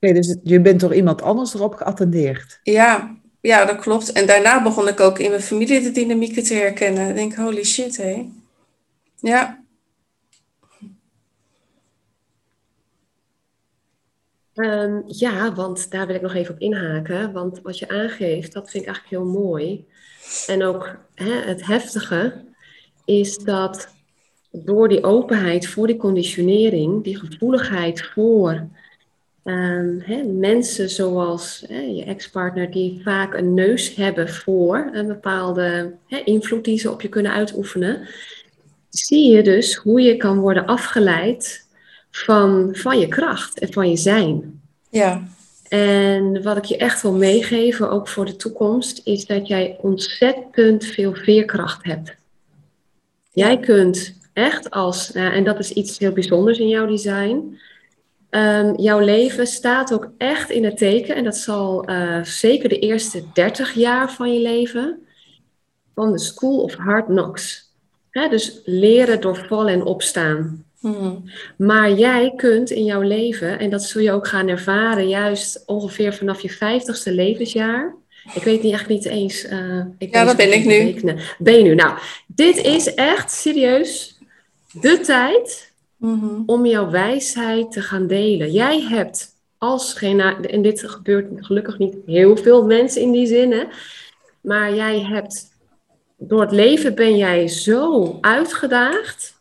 [0.00, 2.60] Oké, dus je bent door iemand anders erop geattendeerd?
[2.62, 4.12] Ja, ja, dat klopt.
[4.12, 7.08] En daarna begon ik ook in mijn familie de dynamieken te herkennen.
[7.08, 8.30] Ik denk, holy shit, hé.
[9.20, 9.61] Ja.
[14.54, 17.32] Um, ja, want daar wil ik nog even op inhaken.
[17.32, 19.84] Want wat je aangeeft, dat vind ik eigenlijk heel mooi.
[20.46, 22.44] En ook hè, het heftige
[23.04, 23.94] is dat
[24.50, 28.68] door die openheid voor die conditionering, die gevoeligheid voor
[29.44, 35.92] um, mensen zoals je ex-partner, die vaak een neus hebben voor een bepaalde
[36.24, 38.08] invloed die ze op je kunnen uitoefenen,
[38.88, 41.66] zie je dus hoe je kan worden afgeleid
[42.12, 44.60] van, van je kracht en van je zijn.
[44.90, 45.22] Ja.
[45.68, 50.84] En wat ik je echt wil meegeven, ook voor de toekomst, is dat jij ontzettend
[50.84, 52.14] veel veerkracht hebt.
[53.30, 57.58] Jij kunt echt als, uh, en dat is iets heel bijzonders in jouw design.
[58.30, 62.78] Um, jouw leven staat ook echt in het teken, en dat zal uh, zeker de
[62.78, 65.06] eerste 30 jaar van je leven,
[65.94, 67.70] van de School of Hard Knocks.
[68.10, 70.64] Hè, dus leren door vallen en opstaan.
[70.82, 71.24] Hmm.
[71.56, 76.14] Maar jij kunt in jouw leven, en dat zul je ook gaan ervaren, juist ongeveer
[76.14, 77.94] vanaf je vijftigste levensjaar,
[78.34, 79.44] Ik weet niet echt niet eens.
[79.44, 80.94] Uh, ik ja, dat ben ik nu.
[81.38, 81.74] Ben je nu?
[81.74, 84.18] Nou, dit is echt serieus
[84.72, 86.42] de tijd mhm.
[86.46, 88.52] om jouw wijsheid te gaan delen.
[88.52, 93.66] Jij hebt als geen, en dit gebeurt gelukkig niet heel veel mensen in die zin,
[94.40, 95.50] maar jij hebt
[96.16, 99.40] door het leven ben jij zo uitgedaagd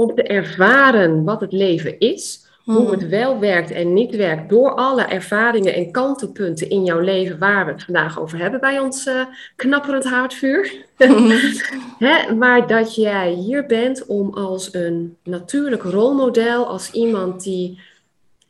[0.00, 2.90] om te ervaren wat het leven is, hoe hmm.
[2.90, 7.66] het wel werkt en niet werkt, door alle ervaringen en kantelpunten in jouw leven waar
[7.66, 9.24] we het vandaag over hebben bij ons uh,
[9.56, 10.84] knapperend haardvuur.
[10.96, 11.32] Hmm.
[12.42, 17.80] maar dat jij hier bent om als een natuurlijk rolmodel, als iemand die,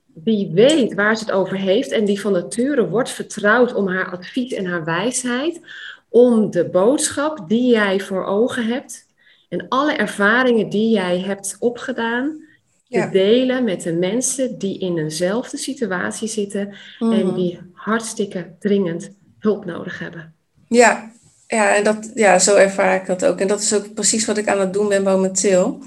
[0.07, 4.11] die weet waar ze het over heeft en die van nature wordt vertrouwd om haar
[4.11, 5.61] advies en haar wijsheid,
[6.09, 9.09] om de boodschap die jij voor ogen hebt
[9.51, 12.49] en alle ervaringen die jij hebt opgedaan,
[12.89, 17.35] te delen met de mensen die in eenzelfde situatie zitten en mhm.
[17.35, 20.35] die hartstikke dringend hulp nodig hebben.
[20.69, 21.13] Ja,
[21.47, 23.41] ja, en dat, ja, zo ervaar ik dat ook.
[23.41, 25.79] En dat is ook precies wat ik aan het doen ben momenteel.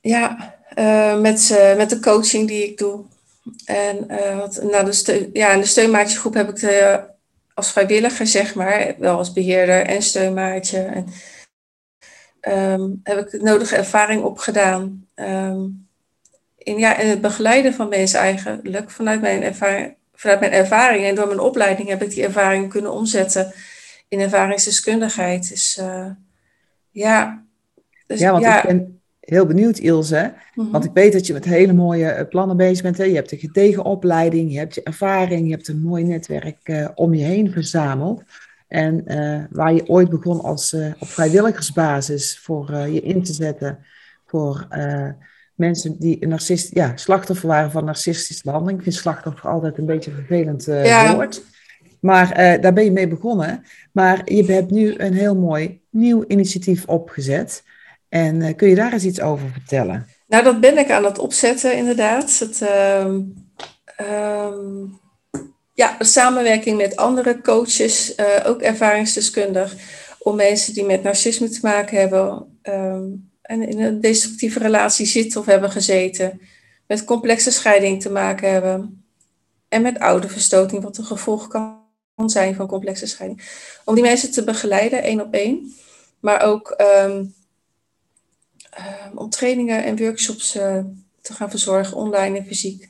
[0.00, 3.00] Ja, uh, met, uh, met de coaching die ik doe.
[3.64, 7.00] En, uh, wat, nou, de, steun, ja, in de steunmaatjegroep heb ik de
[7.54, 10.78] als vrijwilliger, zeg maar, wel als beheerder en steunmaatje.
[10.78, 11.06] En,
[12.48, 15.06] um, heb ik de nodige ervaring opgedaan.
[15.14, 15.88] Um,
[16.58, 21.14] in, ja, in het begeleiden van mensen eigenlijk, vanuit mijn, ervaring, vanuit mijn ervaring en
[21.14, 23.52] door mijn opleiding heb ik die ervaring kunnen omzetten
[24.08, 25.48] in ervaringsdeskundigheid.
[25.48, 26.06] Dus uh,
[26.90, 27.44] ja.
[28.06, 30.34] Dus, ja, want ik ben heel benieuwd, Ilse.
[30.54, 30.70] Mhm.
[30.70, 32.98] Want ik weet dat je met hele mooie eh, plannen bezig bent.
[32.98, 33.04] Hè?
[33.04, 36.88] Je hebt een gedegen opleiding, je hebt je ervaring, je hebt een mooi netwerk uh,
[36.94, 38.22] om je heen verzameld.
[38.74, 43.78] En uh, waar je ooit begon als uh, op vrijwilligersbasis voor je in te zetten
[44.26, 44.68] voor
[45.54, 48.78] mensen die een narcist, ja, slachtoffer waren van narcistische behandeling.
[48.78, 51.14] Ik vind slachtoffer altijd een beetje een vervelend ja.
[51.14, 51.42] woord.
[52.00, 53.64] Maar daar ben je mee begonnen.
[53.92, 57.62] Maar je hebt nu een heel mooi nieuw initiatief opgezet.
[58.08, 60.06] En kun je daar eens iets over vertellen?
[60.26, 62.38] Nou, dat ben ik aan het opzetten, inderdaad.
[62.38, 63.06] Het, uh,
[65.74, 69.74] ja, samenwerking met andere coaches, uh, ook ervaringsdeskundig,
[70.18, 73.04] om mensen die met narcisme te maken hebben ehm,
[73.42, 76.40] en in een destructieve relatie zitten of hebben gezeten,
[76.86, 79.04] met complexe scheiding te maken hebben
[79.68, 81.82] en met oude verstoting, wat een gevolg kan
[82.26, 83.42] zijn van complexe scheiding.
[83.84, 85.74] Om die mensen te begeleiden, één op één,
[86.20, 87.34] maar ook um,
[88.74, 90.84] Ehm, om trainingen en workshops eh,
[91.20, 92.88] te gaan verzorgen, online en fysiek.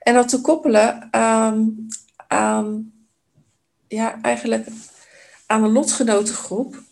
[0.00, 1.86] En dat te koppelen aan,
[2.32, 2.92] aan
[3.88, 4.66] ja, eigenlijk
[5.46, 6.82] aan een lotgenotengroep.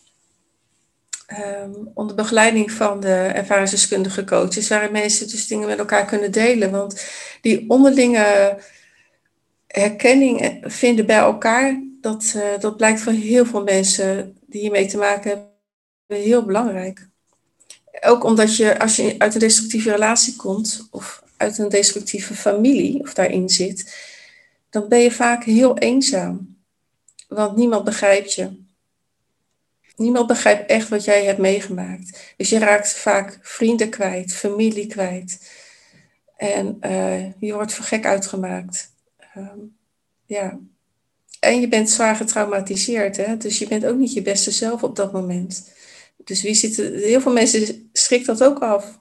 [1.65, 6.71] Um, onder begeleiding van de ervaringsdeskundige coaches, waarin mensen dus dingen met elkaar kunnen delen.
[6.71, 7.05] Want
[7.41, 8.59] die onderlinge
[9.67, 14.97] herkenning vinden bij elkaar, dat, uh, dat blijkt voor heel veel mensen die hiermee te
[14.97, 17.11] maken hebben heel belangrijk
[18.01, 23.01] ook omdat je, als je uit een destructieve relatie komt, of uit een destructieve familie,
[23.01, 23.95] of daarin zit,
[24.71, 26.59] dan ben je vaak heel eenzaam.
[27.29, 28.59] Want niemand begrijpt je.
[29.97, 32.35] Niemand begrijpt echt wat jij hebt meegemaakt.
[32.37, 35.51] Dus je raakt vaak vrienden kwijt, familie kwijt.
[36.37, 38.93] En uh, je wordt voor gek uitgemaakt.
[39.37, 39.77] Um,
[40.27, 40.59] ja.
[41.41, 43.17] En je bent zwaar getraumatiseerd.
[43.17, 43.37] Hè?
[43.37, 45.73] Dus je bent ook niet je beste zelf op dat moment.
[46.25, 48.99] Dus wie zit heel veel mensen schrikt dat ook af.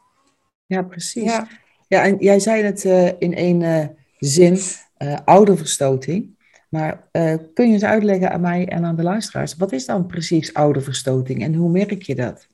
[0.66, 1.24] Ja, precies.
[1.24, 1.48] Ja,
[1.88, 3.86] ja en jij zei het uh, in één uh,
[4.20, 4.60] zin,
[5.04, 6.38] uh, ouderverstoting.
[6.70, 7.08] Maar
[7.54, 11.44] kun je eens uitleggen aan mij en aan de luisteraars, wat is dan precies ouderverstoting
[11.44, 12.48] en hoe merk je dat?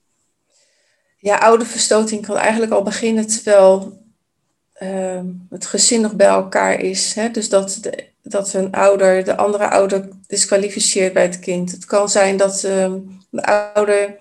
[1.18, 4.02] Ja, ouderverstoting kan eigenlijk al beginnen terwijl
[4.74, 7.14] ehm, het gezin nog bij elkaar is.
[7.14, 7.30] Hè?
[7.30, 7.80] Dus dat,
[8.22, 11.72] dat een ouder de andere ouder disqualificeert bij het kind.
[11.72, 14.20] Het kan zijn dat ehm, de ouder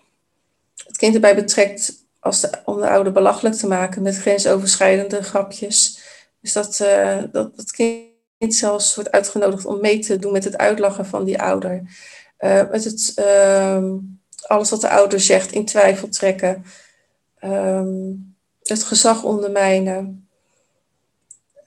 [0.86, 6.02] het kind erbij betrekt als om de ouder belachelijk te maken met grensoverschrijdende grapjes.
[6.40, 10.58] Dus dat, uh, dat het kind zelfs wordt uitgenodigd om mee te doen met het
[10.58, 11.82] uitlachen van die ouder.
[12.38, 13.84] Uh, met het, uh,
[14.46, 16.64] alles wat de ouder zegt in twijfel trekken.
[17.44, 20.28] Um, het gezag ondermijnen.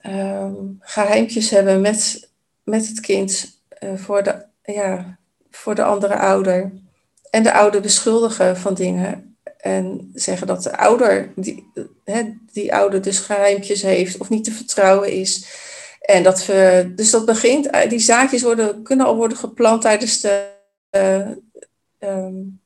[0.06, 2.28] Um, geheimpjes hebben met,
[2.64, 5.18] met het kind uh, voor, de, ja,
[5.50, 6.72] voor de andere ouder.
[7.30, 9.36] En de ouder beschuldigen van dingen.
[9.58, 11.70] En zeggen dat de ouder, die,
[12.04, 15.46] hè, die ouder dus geheimpjes heeft of niet te vertrouwen is.
[16.00, 20.20] En dat we, dus dat begint, eh, die zaadjes worden, kunnen al worden geplant tijdens
[20.20, 20.56] de,
[20.90, 21.28] uh,
[22.10, 22.60] um,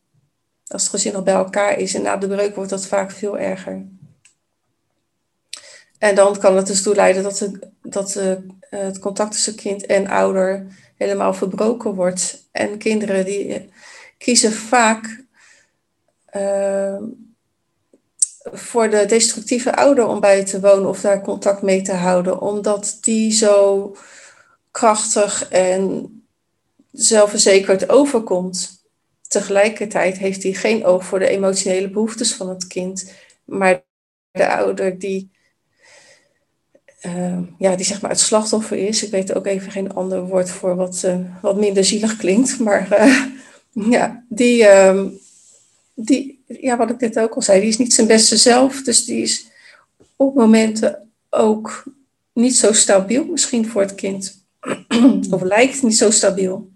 [0.66, 1.95] als het gezin nog bij elkaar is.
[1.95, 3.87] En na de breuk wordt dat vaak veel erger.
[5.99, 9.87] En dan kan het dus toe leiden dat de dat uh, het contact tussen kind
[9.87, 10.66] en ouder
[10.97, 12.49] helemaal verbroken wordt.
[12.53, 13.71] En kinderen die
[14.18, 15.25] kiezen vaak
[18.52, 22.98] voor de destructieve ouder om bij te wonen of daar contact mee te houden, omdat
[23.00, 23.96] die zo
[24.70, 26.11] krachtig en
[26.92, 28.85] zelfverzekerd overkomt.
[29.28, 33.12] Tegelijkertijd heeft hij geen oog voor de emotionele behoeftes van het kind,
[33.44, 33.83] maar
[34.31, 35.31] de ouder die,
[37.02, 39.05] uh, ja, die zeg maar het slachtoffer is.
[39.05, 42.88] Ik weet ook even geen ander woord voor wat, uh, wat minder zielig klinkt, maar
[43.00, 43.26] uh,
[43.94, 45.09] ja, die, ehm,
[45.94, 48.82] die, ja, wat ik net ook al zei, die is niet zijn beste zelf.
[48.82, 49.46] Dus die is
[50.16, 51.84] op momenten ook
[52.32, 54.44] niet zo stabiel misschien voor het kind.
[55.30, 56.70] of lijkt niet zo stabiel.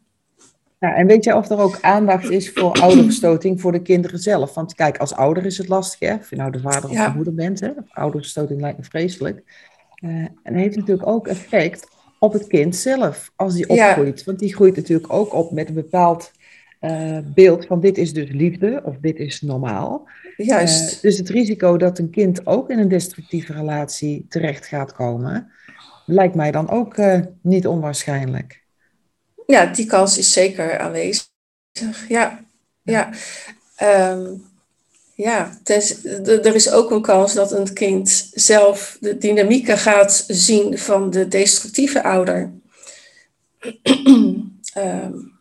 [0.78, 4.54] Ja, en weet je of er ook aandacht is voor ouderverstoting voor de kinderen zelf?
[4.54, 6.14] Want kijk, als ouder is het lastig, hè?
[6.14, 7.70] Of je nou de vader of de moeder bent, hè?
[7.88, 9.42] Ouderverstoting lijkt me vreselijk.
[10.00, 14.24] Uh, en heeft natuurlijk ook effect op het kind zelf, als die opgroeit.
[14.24, 16.30] Want die groeit natuurlijk ook op met een bepaald
[16.87, 20.09] uh, beeld van dit is dus liefde of dit is normaal.
[20.37, 20.94] Juist.
[20.94, 25.51] Uh, dus het risico dat een kind ook in een destructieve relatie terecht gaat komen,
[26.07, 28.64] lijkt mij dan ook uh, niet onwaarschijnlijk.
[29.46, 31.29] Ja, die kans is zeker aanwezig.
[32.09, 32.40] Ja,
[32.83, 33.11] ja.
[34.11, 34.44] Um,
[35.14, 40.79] ja, tens, er is ook een kans dat een kind zelf de dynamieken gaat zien
[40.79, 42.53] van de destructieve ouder.
[44.77, 45.33] um,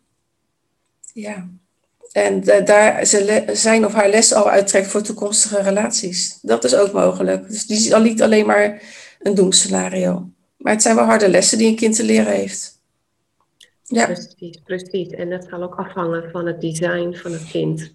[1.22, 1.48] Ja.
[2.12, 6.38] En daar ze zijn of haar les al uittrekt voor toekomstige relaties.
[6.42, 7.48] Dat is ook mogelijk.
[7.48, 8.82] Dus die is al niet alleen maar
[9.18, 10.28] een doemscenario.
[10.56, 12.80] Maar het zijn wel harde lessen die een kind te leren heeft.
[13.82, 14.04] Ja.
[14.04, 15.10] Precies, precies.
[15.10, 17.92] En dat zal ook afhangen van het design van het kind.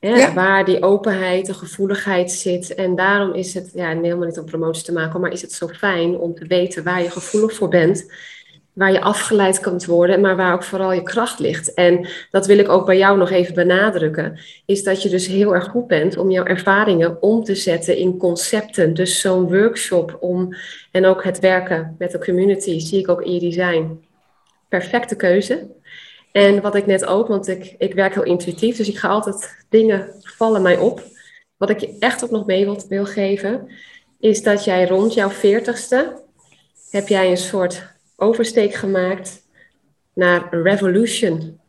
[0.00, 2.74] Ja, Waar die openheid, de gevoeligheid zit.
[2.74, 5.68] En daarom is het, ja, helemaal niet om promotie te maken, maar is het zo
[5.68, 8.06] fijn om te weten waar je gevoelig voor bent
[8.78, 11.74] waar je afgeleid kunt worden, maar waar ook vooral je kracht ligt.
[11.74, 15.54] En dat wil ik ook bij jou nog even benadrukken, is dat je dus heel
[15.54, 18.94] erg goed bent om jouw ervaringen om te zetten in concepten.
[18.94, 20.54] Dus zo'n workshop om,
[20.90, 24.04] en ook het werken met de community, zie ik ook in je design.
[24.68, 25.66] Perfecte keuze.
[26.32, 29.64] En wat ik net ook, want ik, ik werk heel intuïtief, dus ik ga altijd
[29.68, 31.02] dingen vallen mij op.
[31.56, 33.68] Wat ik je echt ook nog mee wil, wil geven,
[34.20, 36.22] is dat jij rond jouw veertigste
[36.90, 39.46] heb jij een soort oversteek gemaakt
[40.12, 41.60] naar revolution,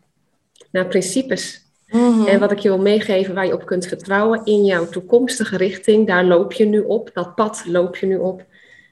[0.72, 1.68] naar principes.
[1.88, 2.26] Mhm.
[2.26, 6.08] En wat ik je wil meegeven waar je op kunt vertrouwen in jouw toekomstige richting,
[6.08, 8.46] daar loop je nu op, dat pad loop je nu op.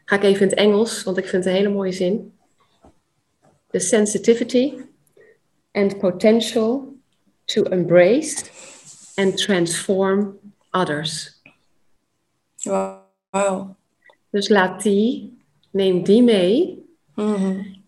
[0.05, 2.33] Ga ik even in het Engels, want ik vind het een hele mooie zin.
[3.69, 4.73] The sensitivity
[5.71, 6.95] and potential
[7.45, 8.43] to embrace
[9.15, 10.37] and transform
[10.71, 11.41] others.
[12.61, 13.69] Wow.
[14.29, 15.37] Dus laat die,
[15.71, 16.86] neem die mee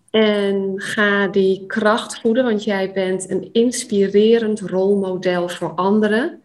[0.09, 6.41] En ga die kracht voeden, want jij bent een inspirerend rolmodel voor anderen.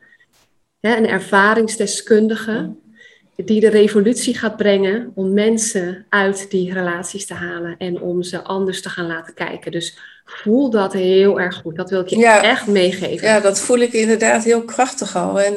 [0.80, 2.74] Hè, een ervaringsdeskundige
[3.36, 8.42] die de revolutie gaat brengen om mensen uit die relaties te halen en om ze
[8.42, 9.72] anders te gaan laten kijken.
[9.72, 11.76] Dus voel dat heel erg goed.
[11.76, 13.28] Dat wil ik je echt meegeven.
[13.28, 15.40] Ja, dat voel ik inderdaad heel krachtig al.
[15.40, 15.56] En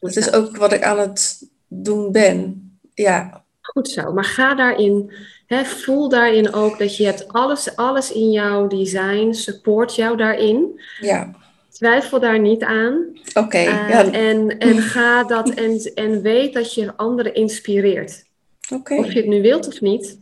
[0.00, 2.70] dat is ook wat ik aan het doen ben.
[2.94, 3.44] Ja.
[3.60, 4.12] Goed zo.
[4.12, 5.12] Maar ga daarin
[5.58, 10.80] voel daarin ook dat je hebt alles, alles in jouw design, support jou daarin.
[11.00, 11.34] Ja.
[11.72, 13.06] Twijfel daar niet aan.
[13.34, 13.56] Oké.
[13.56, 14.12] Eh, ja.
[14.12, 18.24] en, en ga dat en, en weet dat je anderen inspireert.
[18.72, 18.94] Oké.
[18.94, 20.18] Of je het nu wilt of niet,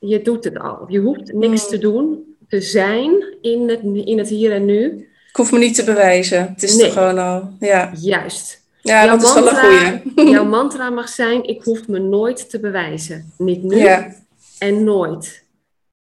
[0.00, 0.84] je doet het al.
[0.88, 1.70] Je hoeft niks hmm.
[1.70, 5.08] te doen, te zijn in het, in het hier en nu.
[5.28, 6.48] Ik hoef me niet te bewijzen.
[6.48, 6.86] Het is nee.
[6.86, 7.50] er gewoon al.
[7.60, 7.92] Ja.
[8.00, 8.66] Juist.
[8.80, 10.30] Ja, jouw dat is wel een goeie.
[10.30, 13.32] jouw mantra mag zijn, ik hoef me nooit te bewijzen.
[13.36, 14.14] Niet nu, ja
[14.58, 15.46] en nooit.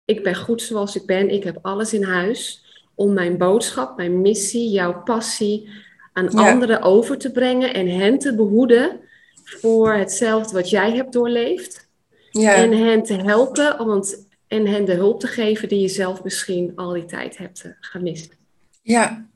[0.05, 1.31] Ik ben goed zoals ik ben.
[1.31, 2.65] Ik heb alles in huis
[2.95, 5.69] om mijn boodschap, mijn missie, jouw passie
[6.13, 9.01] aan anderen over te brengen en hen te behoeden
[9.45, 11.89] voor hetzelfde wat jij hebt doorleefd.
[12.31, 12.55] Ja.
[12.55, 16.73] En hen te helpen want, en hen de hulp te geven die je zelf misschien
[16.77, 18.37] al die tijd hebt eh, gemist.
[18.83, 19.27] Ja,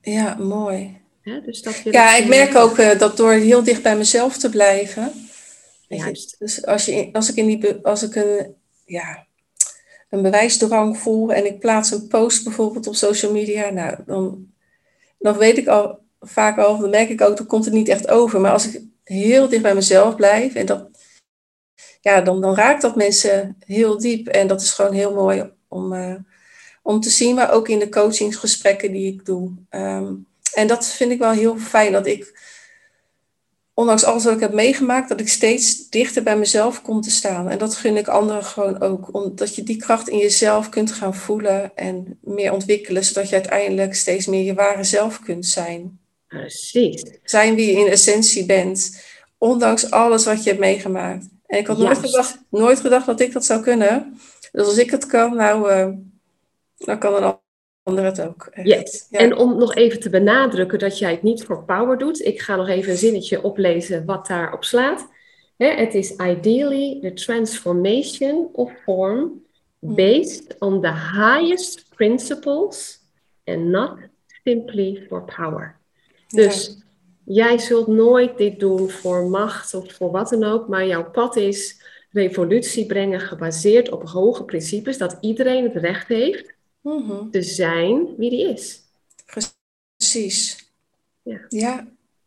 [0.00, 1.00] ja mooi.
[1.44, 5.12] dus dat ja, ik merk ook uh, dat door heel dicht bij mezelf te blijven,
[5.88, 6.36] Juist.
[6.38, 9.26] Dus als, je, als ik, in die, als ik een, ja,
[10.10, 14.52] een bewijsdrang voel en ik plaats een post bijvoorbeeld op social media, nou, dan,
[15.18, 18.08] dan weet ik al vaak al, dan merk ik ook, dan komt het niet echt
[18.08, 18.40] over.
[18.40, 20.88] Maar als ik heel dicht bij mezelf blijf, en dat,
[22.00, 24.26] ja, dan, dan raakt dat mensen heel diep.
[24.28, 26.14] En dat is gewoon heel mooi om, uh,
[26.82, 29.52] om te zien, maar ook in de coachingsgesprekken die ik doe.
[29.70, 32.40] Um, en dat vind ik wel heel fijn, dat ik
[33.78, 37.48] ondanks alles wat ik heb meegemaakt, dat ik steeds dichter bij mezelf kom te staan.
[37.48, 39.14] En dat gun ik anderen gewoon ook.
[39.14, 43.94] Omdat je die kracht in jezelf kunt gaan voelen en meer ontwikkelen, zodat je uiteindelijk
[43.94, 46.00] steeds meer je ware zelf kunt zijn.
[46.28, 47.04] Precies.
[47.22, 49.02] Zijn wie je in essentie bent,
[49.38, 51.28] ondanks alles wat je hebt meegemaakt.
[51.46, 54.18] En ik had nooit gedacht, nooit gedacht dat ik dat zou kunnen.
[54.52, 55.88] Dus als ik het kan, nou, uh,
[56.76, 57.38] dan kan een
[57.96, 58.50] het ook.
[58.62, 59.06] Yes.
[59.10, 59.18] Ja.
[59.18, 62.24] En om nog even te benadrukken dat jij het niet voor power doet.
[62.24, 65.08] Ik ga nog even een zinnetje oplezen wat daarop slaat.
[65.56, 69.42] Het is ideally the transformation of form
[69.78, 72.98] based on the highest principles
[73.44, 73.98] and not
[74.44, 75.76] simply for power.
[76.28, 76.78] Dus
[77.24, 81.36] jij zult nooit dit doen voor macht of voor wat dan ook, maar jouw pad
[81.36, 88.14] is revolutie brengen gebaseerd op hoge principes, dat iedereen het recht heeft mm te zijn
[88.16, 88.80] wie die is.
[89.96, 90.70] Precies.
[91.22, 91.40] Ja.
[91.48, 91.86] ja.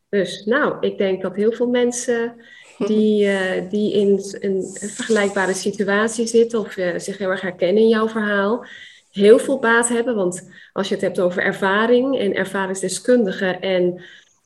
[0.09, 2.35] Dus nou, ik denk dat heel veel mensen
[2.77, 7.89] die, uh, die in een vergelijkbare situatie zitten of uh, zich heel erg herkennen in
[7.89, 8.65] jouw verhaal,
[9.11, 10.15] heel veel baat hebben.
[10.15, 14.01] Want als je het hebt over ervaring en ervaringsdeskundige en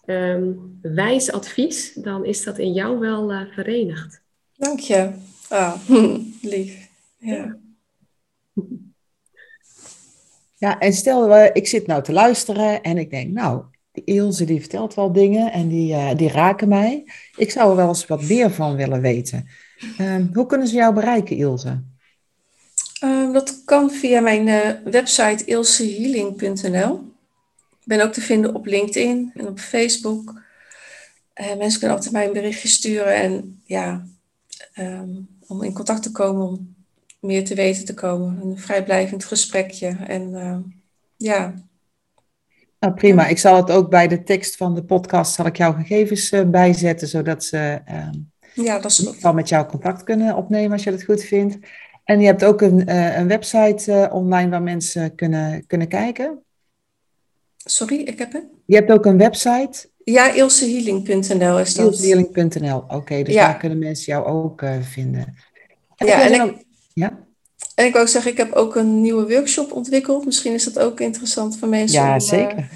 [0.06, 4.22] um, wijs advies, dan is dat in jou wel uh, verenigd.
[4.58, 5.12] Dank je.
[5.50, 5.76] Oh,
[6.42, 6.88] lief.
[7.18, 7.36] Ja.
[7.36, 7.58] Ja,
[10.74, 14.60] en stel, uh, ik zit nou te luisteren en ik denk, nou, die Ilse die
[14.60, 17.04] vertelt wel dingen en die, uh, die raken mij.
[17.36, 19.48] Ik zou er wel eens wat meer van willen weten.
[20.02, 21.84] Uh, hoe kunnen ze jou bereiken, Ilse?
[23.00, 27.14] Ehm, dat kan via mijn uh, website ilsehealing.nl.
[27.80, 30.42] Ik ben ook te vinden op LinkedIn en op Facebook.
[31.58, 34.06] mensen kunnen altijd mij een berichtje sturen en ja,
[34.80, 36.75] um, om in contact te komen, om
[37.26, 38.40] meer te weten te komen.
[38.42, 39.98] Een vrijblijvend gesprekje.
[40.08, 40.58] En uh,
[41.18, 41.54] ja.
[42.80, 43.28] Nou, prima.
[43.28, 46.50] Ik zal het ook bij de tekst van de podcast, zal ik jouw gegevens uh,
[46.50, 48.10] bijzetten, zodat ze uh,
[48.66, 51.58] ja, dat is wel met jou contact kunnen opnemen als je dat goed vindt.
[52.04, 56.44] En je hebt ook een, uh, een website online waar mensen kunnen, kunnen kijken.
[57.58, 58.44] Sorry, ik heb het.
[58.66, 59.90] Je hebt ook een website.
[60.04, 61.86] Ja, ilsehealing.nl is dat.
[61.86, 63.24] Ilsehealing.nl, oké.
[63.24, 65.36] dus daar kunnen mensen jou ook vinden.
[65.96, 66.65] En ja, en ik,
[66.96, 67.24] ja?
[67.76, 70.26] En ik wou zeggen, ik heb ook een nieuwe workshop ontwikkeld.
[70.26, 72.02] Misschien is dat ook interessant voor mensen.
[72.02, 72.58] Ja, om, zeker.
[72.58, 72.70] Uh,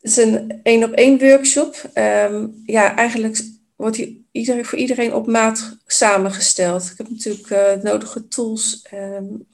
[0.00, 1.90] het is een één op één workshop.
[1.94, 3.42] Um, ja, eigenlijk
[3.76, 6.90] wordt die iedereen, voor iedereen op maat samengesteld.
[6.90, 9.46] Ik heb natuurlijk uh, nodige tools um,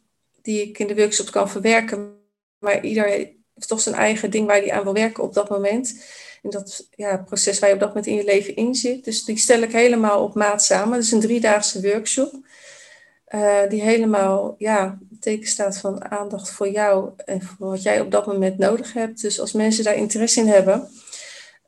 [0.42, 2.16] die ik in de workshop kan verwerken.
[2.58, 6.02] Maar iedereen heeft toch zijn eigen ding waar hij aan wil werken op dat moment.
[6.42, 9.04] In dat ja, proces waar je op dat moment in je leven in zit.
[9.04, 10.94] Dus die stel ik helemaal op maat samen.
[10.94, 12.46] Het is een driedaagse workshop.
[13.34, 18.10] Uh, die helemaal ja, teken staat van aandacht voor jou en voor wat jij op
[18.10, 19.20] dat moment nodig hebt.
[19.20, 20.88] Dus als mensen daar interesse in hebben,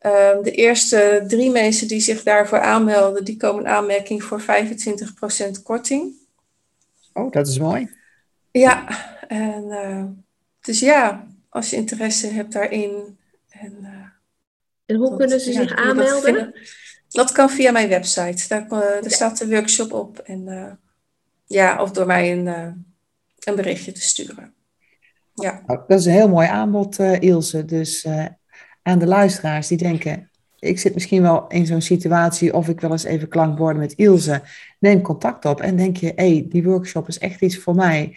[0.03, 4.45] uh, de eerste drie mensen die zich daarvoor aanmelden, die komen in aanmerking voor 25%
[5.63, 6.13] korting.
[7.13, 7.91] Oh, dat is mooi.
[8.51, 8.87] Ja,
[9.29, 10.05] en uh,
[10.61, 13.19] dus ja, als je interesse hebt daarin.
[13.49, 13.87] En,
[14.87, 16.35] en hoe kunnen ze zich aanmelden?
[16.35, 16.55] Dat,
[17.09, 18.49] dat, kan via mijn website.
[18.49, 20.19] Daar, daar staat de workshop op.
[20.19, 20.79] En,
[21.51, 22.67] ja, of door mij een, uh,
[23.39, 24.55] een berichtje te sturen.
[25.35, 25.63] Ja.
[25.67, 27.65] Nou, dat is een heel mooi aanbod, uh, Ilse.
[27.65, 28.27] Dus uh,
[28.83, 32.91] aan de luisteraars die denken, ik zit misschien wel in zo'n situatie of ik wil
[32.91, 34.43] eens even klankborden met Ilse.
[34.79, 38.17] Neem contact op en denk je, hé, hey, die workshop is echt iets voor mij.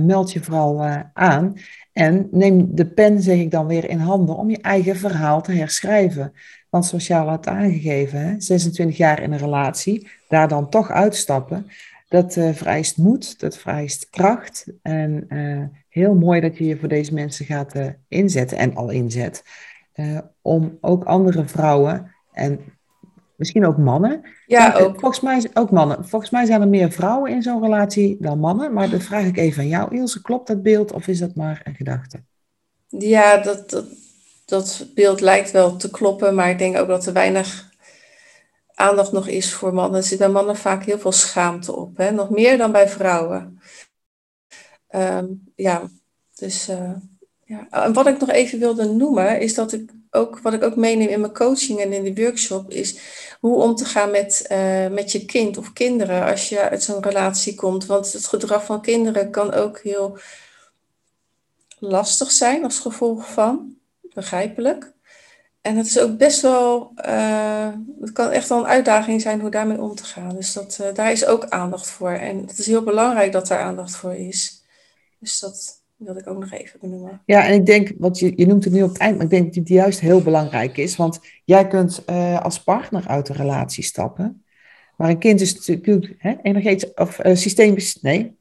[0.00, 1.54] meld je vooral aan.
[1.92, 5.52] En neem de pen, zeg ik dan weer, in handen om je eigen verhaal te
[5.52, 6.32] herschrijven.
[6.70, 11.66] Want zoals al had aangegeven, hè, 26 jaar in een relatie, daar dan toch uitstappen
[12.08, 14.66] dat uh, vereist moed, dat vereist kracht.
[14.82, 18.90] En uh, heel mooi dat je je voor deze mensen gaat uh, inzetten en al
[18.90, 19.42] inzet.
[20.42, 22.60] om ook andere vrouwen en
[23.36, 24.20] misschien ook mannen.
[24.46, 25.00] Ja, ook.
[25.00, 26.08] Volgens mij ook mannen.
[26.08, 28.72] Volgens mij zijn er meer vrouwen in zo'n relatie dan mannen.
[28.72, 30.22] Maar dat vraag ik even aan jou, Ilse.
[30.22, 32.22] Klopt dat beeld of is dat maar een gedachte?
[32.88, 33.86] Ja, dat, dat,
[34.44, 36.34] dat beeld lijkt wel te kloppen.
[36.34, 37.74] Maar ik denk ook dat er weinig
[38.76, 40.00] aandacht nog is voor mannen.
[40.00, 41.96] Er zit bij mannen vaak heel veel schaamte op.
[41.96, 42.10] Hè?
[42.10, 43.60] Nog meer dan bij vrouwen.
[44.90, 45.88] Um, ja,
[46.34, 46.92] dus uh,
[47.44, 47.66] ja.
[47.70, 51.08] En wat ik nog even wilde noemen, is dat ik ook, wat ik ook meeneem
[51.08, 52.98] in mijn coaching en in de workshop, is
[53.40, 57.02] hoe om te gaan met, uh, met je kind of kinderen als je uit zo'n
[57.02, 57.86] relatie komt.
[57.86, 60.18] Want het gedrag van kinderen kan ook heel
[61.78, 64.94] lastig zijn als gevolg van, begrijpelijk.
[65.66, 67.68] En het is ook best wel, uh,
[68.00, 70.34] het kan echt wel een uitdaging zijn hoe daarmee om te gaan.
[70.34, 72.10] Dus dat, uh, daar is ook aandacht voor.
[72.10, 74.64] En het is heel belangrijk dat daar aandacht voor is.
[75.18, 77.22] Dus dat, wilde ik ook nog even benoemen.
[77.24, 79.30] Ja, en ik denk, wat je, je noemt het nu op het eind, maar ik
[79.30, 80.96] denk dat het juist heel belangrijk is.
[80.96, 84.44] Want jij kunt uh, als partner uit een relatie stappen.
[84.96, 87.98] Maar een kind is natuurlijk hè, energetisch of systemisch.
[88.00, 88.36] Nee,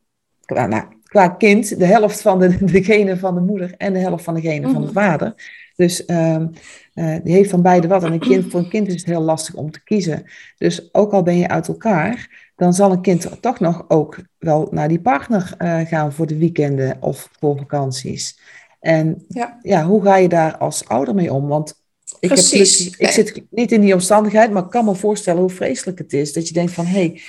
[0.45, 3.99] qua, nou, qua kind de helft van de, de genen van de moeder en de
[3.99, 4.97] helft van de genen van de mhm.
[4.97, 5.33] vader.
[5.75, 6.51] Dus um,
[6.93, 8.03] uh, die heeft van beide wat.
[8.03, 10.23] En een kind, voor een kind is het heel lastig om te kiezen.
[10.57, 14.67] Dus ook al ben je uit elkaar, dan zal een kind toch nog ook wel
[14.71, 18.39] naar die partner uh, gaan voor de weekenden of voor vakanties.
[18.79, 19.59] En ja.
[19.61, 21.47] ja, hoe ga je daar als ouder mee om?
[21.47, 21.83] Want
[22.19, 25.97] ik, heb, ik zit niet in die omstandigheid, maar ik kan me voorstellen hoe vreselijk
[25.97, 26.33] het is.
[26.33, 27.21] Dat je denkt van, hé, hey,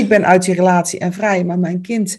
[0.00, 2.18] ik ben uit die relatie en vrij, maar mijn kind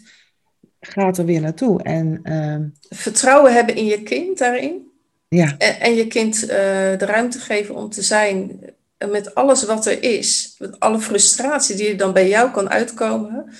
[0.80, 1.82] gaat er weer naartoe.
[1.82, 4.92] En, uh, Vertrouwen hebben in je kind daarin.
[5.34, 5.54] Ja.
[5.58, 8.60] En, en je kind uh, de ruimte geven om te zijn
[8.98, 10.54] met alles wat er is.
[10.58, 13.52] Met alle frustratie die er dan bij jou kan uitkomen.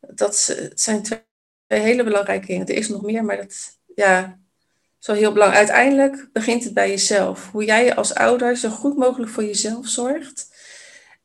[0.00, 1.20] Dat zijn twee
[1.66, 2.66] hele belangrijke dingen.
[2.66, 4.38] Er is nog meer, maar dat ja,
[4.98, 5.68] zo heel belangrijk.
[5.68, 7.50] Uiteindelijk begint het bij jezelf.
[7.52, 10.52] Hoe jij als ouder zo goed mogelijk voor jezelf zorgt.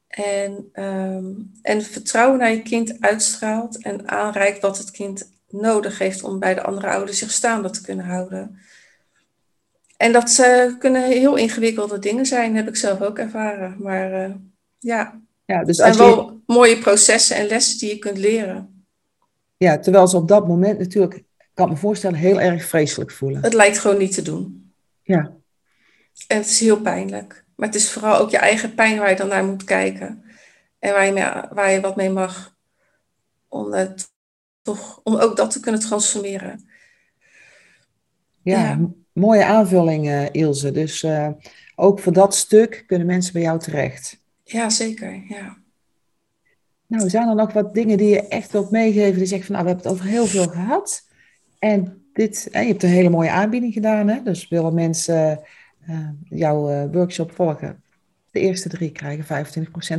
[0.08, 6.24] En, um, en vertrouwen naar je kind uitstraalt en aanreikt wat het kind nodig heeft
[6.24, 8.60] om bij de andere ouders zich staande te kunnen houden.
[10.00, 13.76] En dat uh, kunnen heel ingewikkelde dingen zijn, heb ik zelf ook ervaren.
[13.80, 14.36] Maar uh,
[14.78, 18.86] ja, ja dus het zijn wel mooie processen en lessen die je kunt leren.
[19.58, 21.24] Ja, terwijl ze op dat moment natuurlijk,
[21.54, 23.42] kan me voorstellen, heel erg vreselijk voelen.
[23.42, 24.74] Het lijkt gewoon niet te doen.
[25.02, 25.34] Ja.
[26.28, 27.46] En het is heel pijnlijk.
[27.56, 30.24] Maar het is vooral ook je eigen pijn waar je dan naar moet kijken.
[30.80, 32.56] En waar je, mee, waar je wat mee mag.
[33.48, 34.12] Om, het,
[34.62, 36.70] toch, om ook dat te kunnen transformeren.
[38.44, 38.80] Ja, ja.
[39.14, 40.72] Mooie aanvulling uh, Ilse.
[40.72, 41.28] Dus uh,
[41.76, 44.22] ook voor dat stuk kunnen mensen bij jou terecht.
[44.44, 45.24] Ja, zeker.
[45.28, 45.58] Ja.
[46.86, 49.18] Nou, zijn er nog wat dingen die je echt wilt meegeven?
[49.18, 51.08] Die zegt van, nou, we hebben het over heel veel gehad.
[51.60, 54.08] En dit, je hebt een hele mooie aanbieding gedaan.
[54.08, 54.24] Hè?
[54.24, 55.40] Dus willen mensen
[55.90, 57.84] uh, jouw workshop volgen.
[58.32, 59.46] De eerste drie krijgen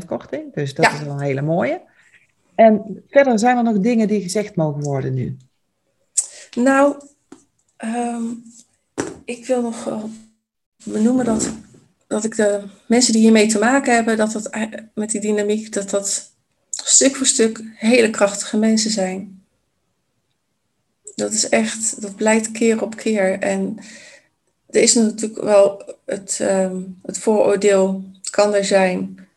[0.02, 0.54] 25% korting.
[0.54, 1.82] Dus dat is wel een hele mooie.
[2.54, 5.36] En verder zijn er nog dingen die gezegd mogen worden nu?
[6.56, 6.96] Nou,
[7.84, 8.42] um,
[9.30, 10.08] ik wil nog
[10.84, 11.50] benoemen dat,
[12.06, 14.50] dat ik de mensen die hiermee te maken hebben, dat dat
[14.94, 16.32] met die dynamiek, dat dat
[16.70, 19.44] stuk voor stuk hele krachtige mensen zijn.
[21.14, 23.38] Dat is echt, dat blijkt keer op keer.
[23.38, 23.78] En
[24.70, 29.28] er is natuurlijk wel het, um, het vooroordeel, kan er zijn.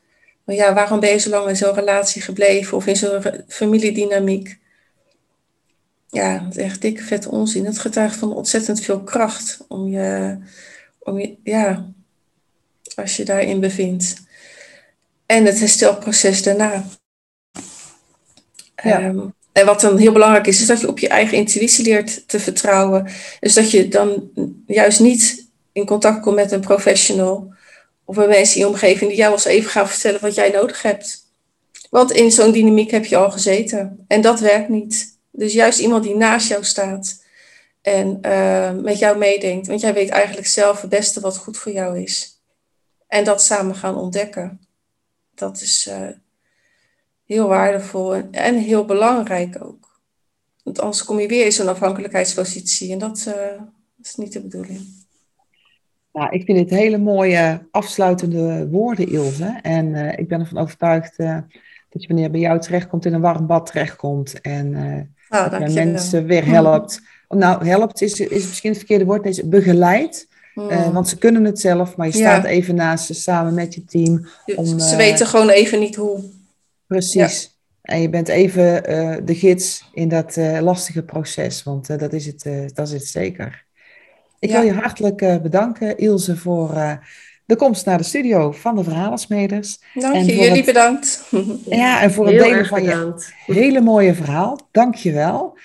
[0.44, 4.62] Maar ja, waarom ben je zo lang in zo'n relatie gebleven of in zo'n familiedynamiek?
[6.14, 7.66] Ja, dat is echt dikke vette onzin.
[7.66, 10.38] Het getuigt van ontzettend veel kracht om je,
[11.00, 11.92] om je, ja,
[12.96, 14.16] als je daarin bevindt.
[15.26, 16.86] En het herstelproces daarna.
[18.84, 19.04] Ja.
[19.06, 22.28] Um, en wat dan heel belangrijk is, is dat je op je eigen intuïtie leert
[22.28, 23.08] te vertrouwen.
[23.40, 24.30] Dus dat je dan
[24.68, 27.54] juist niet in contact komt met een professional
[28.06, 30.82] of met mensen in je omgeving die jou eens even gaan vertellen wat jij nodig
[30.82, 31.28] hebt.
[31.90, 35.13] Want in zo'n dynamiek heb je al gezeten en dat werkt niet.
[35.36, 37.24] Dus juist iemand die naast jou staat
[37.82, 41.72] en uh, met jou meedenkt, want jij weet eigenlijk zelf het beste wat goed voor
[41.72, 42.42] jou is.
[43.08, 44.60] En dat samen gaan ontdekken.
[45.36, 46.08] Dat is, uh,
[47.26, 50.02] heel waardevol en, heel belangrijk ook.
[50.64, 53.62] Want anders kom je weer in zo'n afhankelijkheidspositie en dat, uh,
[54.02, 54.82] is niet de bedoeling.
[56.12, 59.60] Nou, ik vind het hele mooie afsluitende woorden, Ilse.
[59.62, 63.66] En ik ben ervan overtuigd dat je wanneer bij jou terechtkomt in een warm bad
[63.66, 64.76] terechtkomt en
[65.34, 67.02] oh, dat mensen weer helpt.
[67.30, 70.32] Nou, helpt is, is misschien het verkeerde woord, is begeleid.
[70.54, 70.92] Mm.
[70.92, 74.28] want ze kunnen het zelf, maar je staat even naast ze samen met je team.
[74.56, 76.24] Om, ze weten gewoon even niet hoe.
[76.88, 77.58] Precies.
[77.82, 82.44] En je bent even uh, de gids in dat lastige proces, want dat, is het,
[82.74, 83.66] dat is het zeker.
[84.40, 84.62] Ik ja.
[84.62, 87.00] wil je hartelijk bedanken, Ilse, voor
[87.46, 89.80] de komst naar de studio van de Verhalensmeders.
[89.94, 91.32] Dank je, jullie het, bedankt.
[91.66, 93.34] Ja, en voor het delen van bedankt.
[93.46, 94.60] je hele mooie verhaal.
[94.72, 95.58] Dank je wel.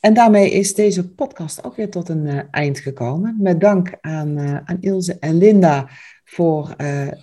[0.00, 3.36] En daarmee is deze podcast ook weer tot een eind gekomen.
[3.38, 5.88] Met dank aan, aan Ilse en Linda
[6.24, 6.74] voor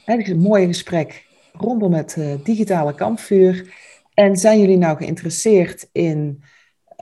[0.05, 3.73] het mooie gesprek rondom het uh, digitale kampvuur.
[4.13, 6.43] En zijn jullie nou geïnteresseerd in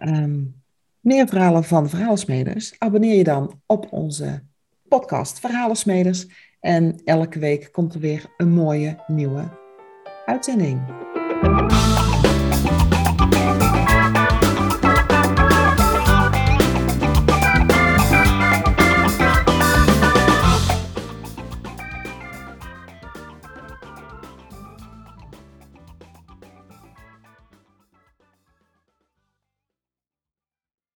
[0.04, 0.62] um,
[1.00, 2.76] meer verhalen van Verhaalsmeders?
[2.78, 4.44] Abonneer je dan op onze
[4.88, 6.28] podcast Verhalensmeders.
[6.60, 9.44] En elke week komt er weer een mooie nieuwe
[10.26, 10.82] uitzending.